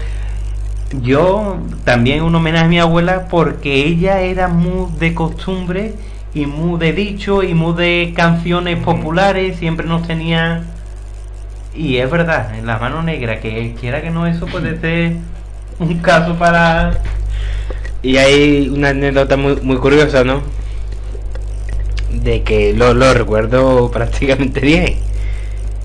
[1.01, 5.95] Yo también un homenaje a mi abuela porque ella era muy de costumbre
[6.35, 10.63] y muy de dicho y muy de canciones populares, siempre nos tenía
[11.73, 15.17] y es verdad, en la mano negra, que quiera que no eso puede ser
[15.79, 17.01] un caso para
[18.01, 20.43] Y hay una anécdota muy, muy curiosa, ¿no?
[22.11, 24.95] De que lo, lo recuerdo prácticamente bien.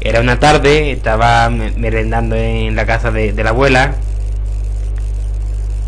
[0.01, 3.97] Era una tarde, estaba me- merendando en la casa de, de la abuela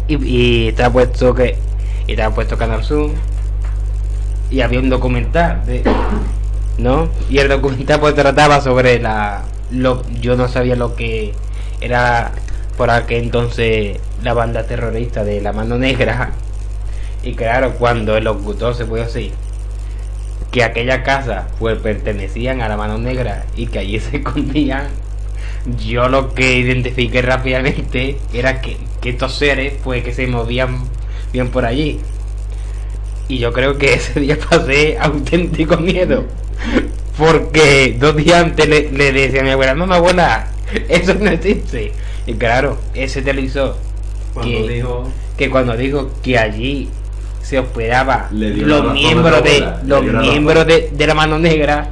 [0.08, 1.56] y, y estaba puesto que
[2.06, 3.10] estaba puesto Canal Sur
[4.50, 5.82] y había un documental de,
[6.78, 7.08] ¿no?
[7.28, 11.34] Y el documental pues trataba sobre la lo yo no sabía lo que
[11.80, 12.32] era
[12.76, 16.32] por aquel entonces la banda terrorista de la mano negra.
[17.22, 19.32] Y claro cuando el locutor se puede decir
[20.50, 24.88] que aquella casa pues pertenecían a la mano negra y que allí se escondían
[25.84, 30.84] yo lo que identifiqué rápidamente era que, que estos seres pues que se movían
[31.32, 32.00] bien por allí.
[33.28, 36.24] Y yo creo que ese día pasé auténtico miedo
[37.20, 40.48] porque dos días antes le, le decía a mi abuela mamá abuela
[40.88, 41.92] eso no existe
[42.26, 43.76] y claro ese televisor
[44.32, 46.88] Cuando que, dijo que cuando dijo que allí
[47.42, 51.90] se hospedaba los miembros de abuela, los miembros de, de la mano negra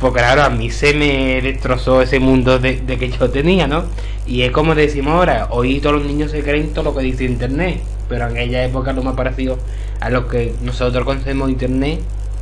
[0.00, 3.84] pues claro a mí se me destrozó ese mundo de, de que yo tenía no
[4.26, 7.22] y es como decimos ahora hoy todos los niños se creen todo lo que dice
[7.22, 9.58] internet pero en aquella época lo más parecido
[10.00, 12.00] a lo que nosotros conocemos internet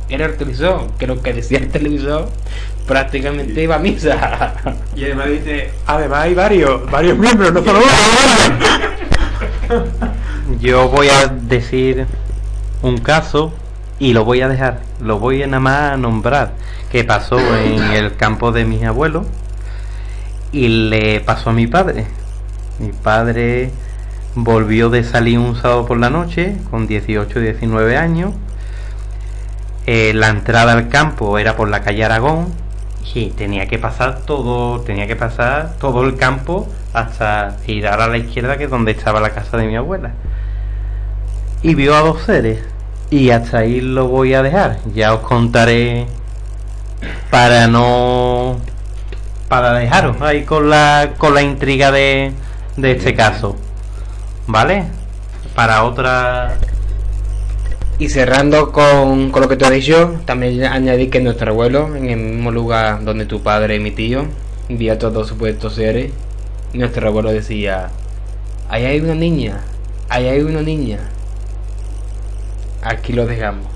[0.09, 2.29] era el televisor que lo que decía el televisor
[2.87, 4.53] prácticamente iba a misa
[4.95, 9.85] Y además dice, Además hay varios, varios miembros, no solo uno.
[10.59, 12.05] Yo voy a decir
[12.81, 13.53] un caso
[13.99, 16.53] y lo voy a dejar, lo voy a nada más a nombrar,
[16.91, 19.25] que pasó en el campo de mis abuelos
[20.51, 22.05] y le pasó a mi padre.
[22.79, 23.71] Mi padre
[24.35, 28.33] volvió de salir un sábado por la noche con 18 19 años.
[29.87, 32.47] Eh, la entrada al campo era por la calle Aragón
[33.15, 38.17] y tenía que pasar todo, tenía que pasar todo el campo hasta girar a la
[38.17, 40.11] izquierda que es donde estaba la casa de mi abuela.
[41.61, 42.63] Y vio a dos seres
[43.09, 44.79] y hasta ahí lo voy a dejar.
[44.93, 46.07] Ya os contaré
[47.29, 48.57] para no
[49.47, 52.33] para dejaros ahí con la con la intriga de,
[52.75, 53.55] de este caso.
[54.47, 54.85] ¿Vale?
[55.55, 56.57] Para otra
[57.97, 62.09] Y cerrando con, con lo que tú has dicho, también añadí que nuestro abuelo, en
[62.09, 64.25] el mismo lugar donde tu padre y mi tío,
[64.67, 66.11] vio a todos supuestos seres,
[66.73, 67.89] nuestro abuelo decía,
[68.67, 69.61] ahí hay una niña,
[70.09, 70.99] ahí hay una niña.
[72.81, 73.74] Aquí lo dejamos.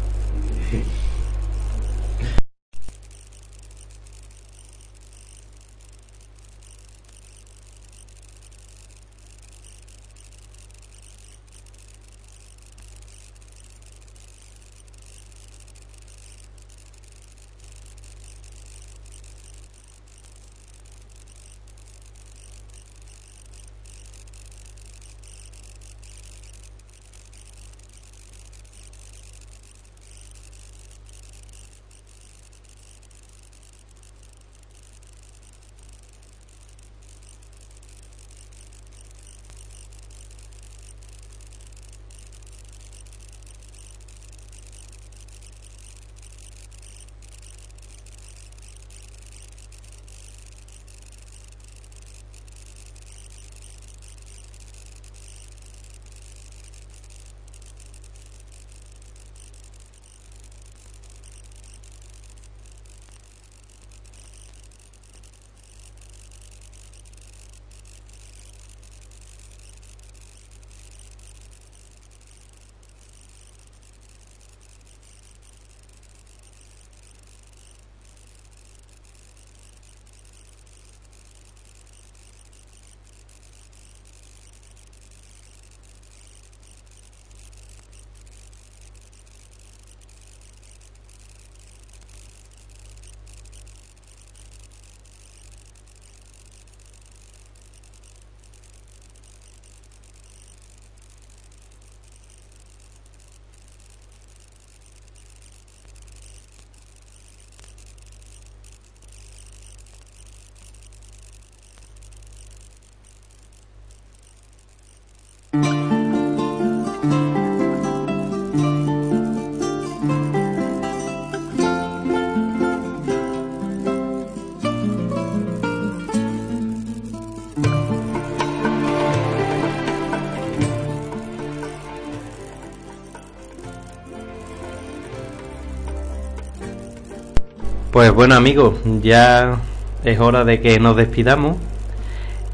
[137.99, 139.57] Pues bueno amigos, ya
[140.05, 141.57] es hora de que nos despidamos.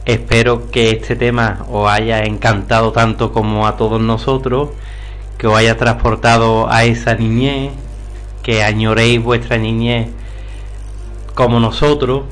[0.04, 4.70] Espero que este tema os haya encantado tanto como a todos nosotros,
[5.38, 7.74] que os haya transportado a esa niñez,
[8.42, 10.08] que añoréis vuestra niñez
[11.36, 12.24] como nosotros,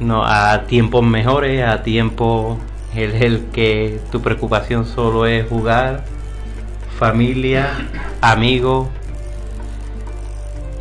[0.00, 2.58] no, a tiempos mejores, a tiempos
[2.96, 6.04] en el que tu preocupación solo es jugar,
[6.98, 7.88] familia,
[8.20, 8.88] amigos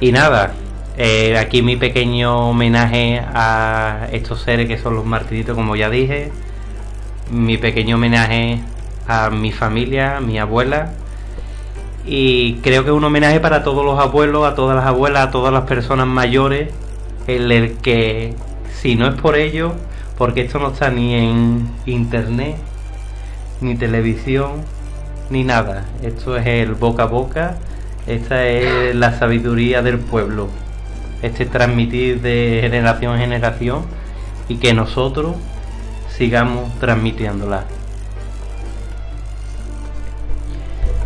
[0.01, 0.55] y nada,
[0.95, 6.31] eh, aquí mi pequeño homenaje a estos seres que son los martiritos, como ya dije.
[7.31, 8.59] Mi pequeño homenaje
[9.07, 10.91] a mi familia, a mi abuela.
[12.05, 15.31] Y creo que es un homenaje para todos los abuelos, a todas las abuelas, a
[15.31, 16.69] todas las personas mayores,
[17.27, 18.35] en el que,
[18.73, 19.73] si no es por ello,
[20.17, 22.57] porque esto no está ni en internet,
[23.61, 24.63] ni televisión,
[25.29, 25.85] ni nada.
[26.03, 27.57] Esto es el boca a boca,
[28.05, 30.49] esta es la sabiduría del pueblo
[31.23, 33.85] este transmitir de generación en generación
[34.49, 35.35] y que nosotros
[36.15, 37.63] sigamos transmitiéndola.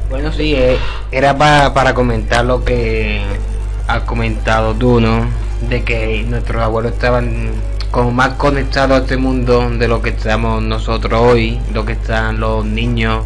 [0.10, 0.78] Bueno, sí, eh,
[1.12, 3.22] era para, para comentar lo que
[3.88, 5.28] has comentado tú, ¿no?
[5.70, 7.52] De que nuestros abuelos estaban
[7.92, 12.40] como más conectados a este mundo de lo que estamos nosotros hoy, lo que están
[12.40, 13.26] los niños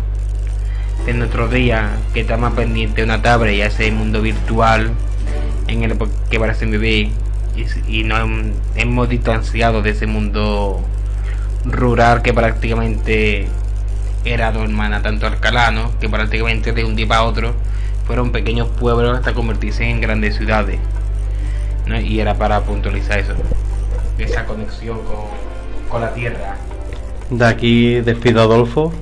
[1.05, 4.91] de nuestros días, que están más pendientes de una tablet y a ese mundo virtual
[5.71, 5.97] en el
[6.29, 7.11] que parecen vivir
[7.55, 8.29] y, y nos
[8.75, 10.81] hemos distanciado de ese mundo
[11.65, 13.47] rural que prácticamente
[14.25, 17.53] era dos hermanas, tanto Alcalá, que prácticamente de un día para otro
[18.05, 20.79] fueron pequeños pueblos hasta convertirse en grandes ciudades.
[22.03, 23.33] Y era para puntualizar eso,
[24.17, 26.55] esa conexión con, con la tierra.
[27.29, 28.93] De aquí despido a Adolfo.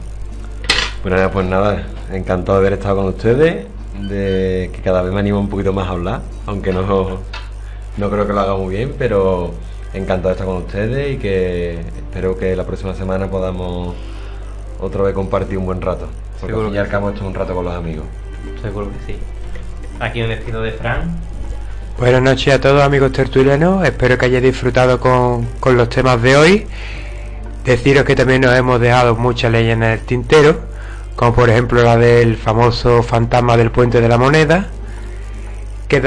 [1.03, 3.65] Bueno, pues nada, encantado de haber estado con ustedes
[4.07, 7.19] de que cada vez me animo un poquito más a hablar, aunque no,
[7.97, 9.51] no creo que lo haga muy bien, pero
[9.93, 13.95] encantado de estar con ustedes y que espero que la próxima semana podamos
[14.79, 16.07] otra vez compartir un buen rato.
[16.39, 18.05] Porque Seguro ya acabamos hecho un rato con los amigos.
[18.61, 19.19] Seguro que sí.
[19.99, 21.17] Aquí un estilo de Fran.
[21.97, 26.37] Buenas noches a todos amigos tertulianos, espero que hayáis disfrutado con, con los temas de
[26.37, 26.67] hoy.
[27.65, 30.68] Deciros que también nos hemos dejado muchas leyes en el tintero
[31.19, 34.67] como por ejemplo la del famoso fantasma del puente de la moneda.
[35.89, 35.99] Que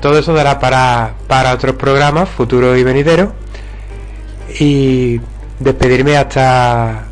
[0.00, 3.28] todo eso dará para, para otros programas futuros y venideros.
[4.58, 5.20] Y
[5.60, 7.04] despedirme hasta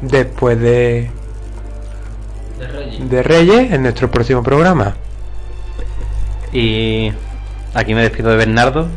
[0.00, 1.10] después de,
[3.00, 3.70] de Reyes.
[3.70, 4.96] en nuestro próximo programa.
[6.54, 7.12] Y
[7.74, 8.88] aquí me despido de Bernardo.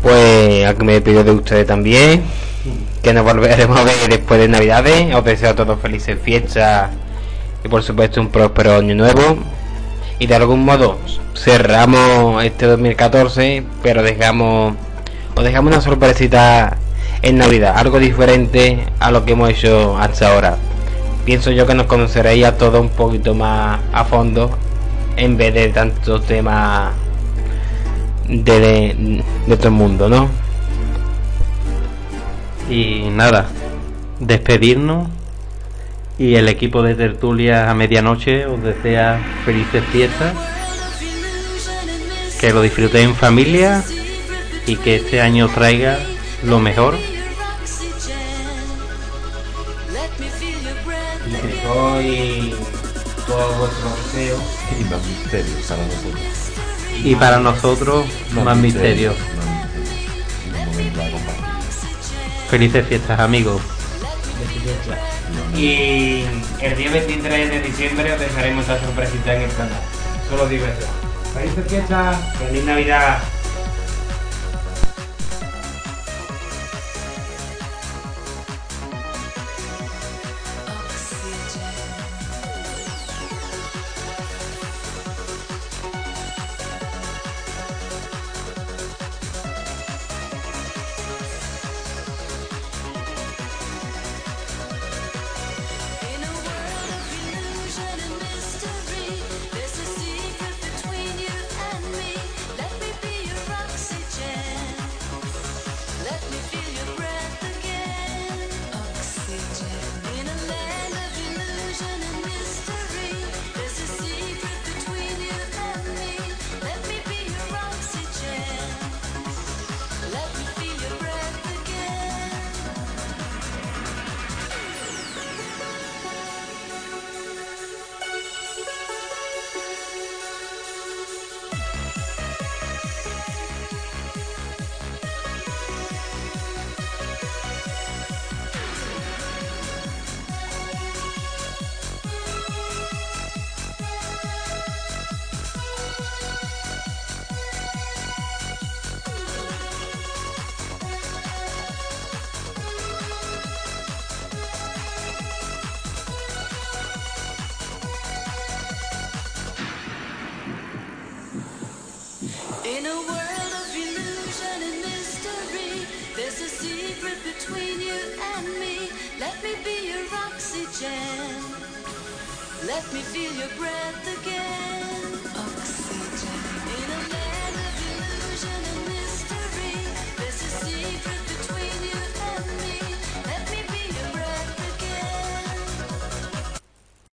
[0.00, 2.22] Pues aquí me despido de ustedes también
[3.02, 5.14] que nos volveremos a ver después de Navidades.
[5.14, 6.90] Os deseo a todos felices fiestas
[7.64, 9.38] y por supuesto un próspero año nuevo.
[10.18, 10.98] Y de algún modo
[11.36, 14.74] cerramos este 2014, pero dejamos
[15.36, 16.76] os dejamos una sorpresita
[17.22, 20.56] en Navidad, algo diferente a lo que hemos hecho hasta ahora.
[21.24, 24.50] Pienso yo que nos conoceréis a todos un poquito más a fondo
[25.16, 26.92] en vez de tantos temas
[28.26, 30.28] de, de, de todo el mundo, ¿no?
[32.70, 33.48] Y nada,
[34.20, 35.08] despedirnos
[36.18, 40.34] y el equipo de tertulia a medianoche os desea felices fiestas,
[42.40, 43.84] que lo disfrutéis en familia
[44.66, 45.98] y que este año traiga
[46.42, 46.96] lo mejor.
[52.00, 52.54] Y
[53.26, 54.38] todo vuestro deseo
[54.78, 56.22] y más misterio para nosotros.
[57.04, 59.12] Y para nosotros más, misterio.
[62.50, 63.60] Felices fiestas, amigos.
[65.56, 66.24] Y
[66.60, 69.80] el día 23 de diciembre os dejaremos esta sorpresita en el canal.
[70.30, 70.88] Solo digo eso.
[71.34, 73.18] Felices fiestas, feliz Navidad.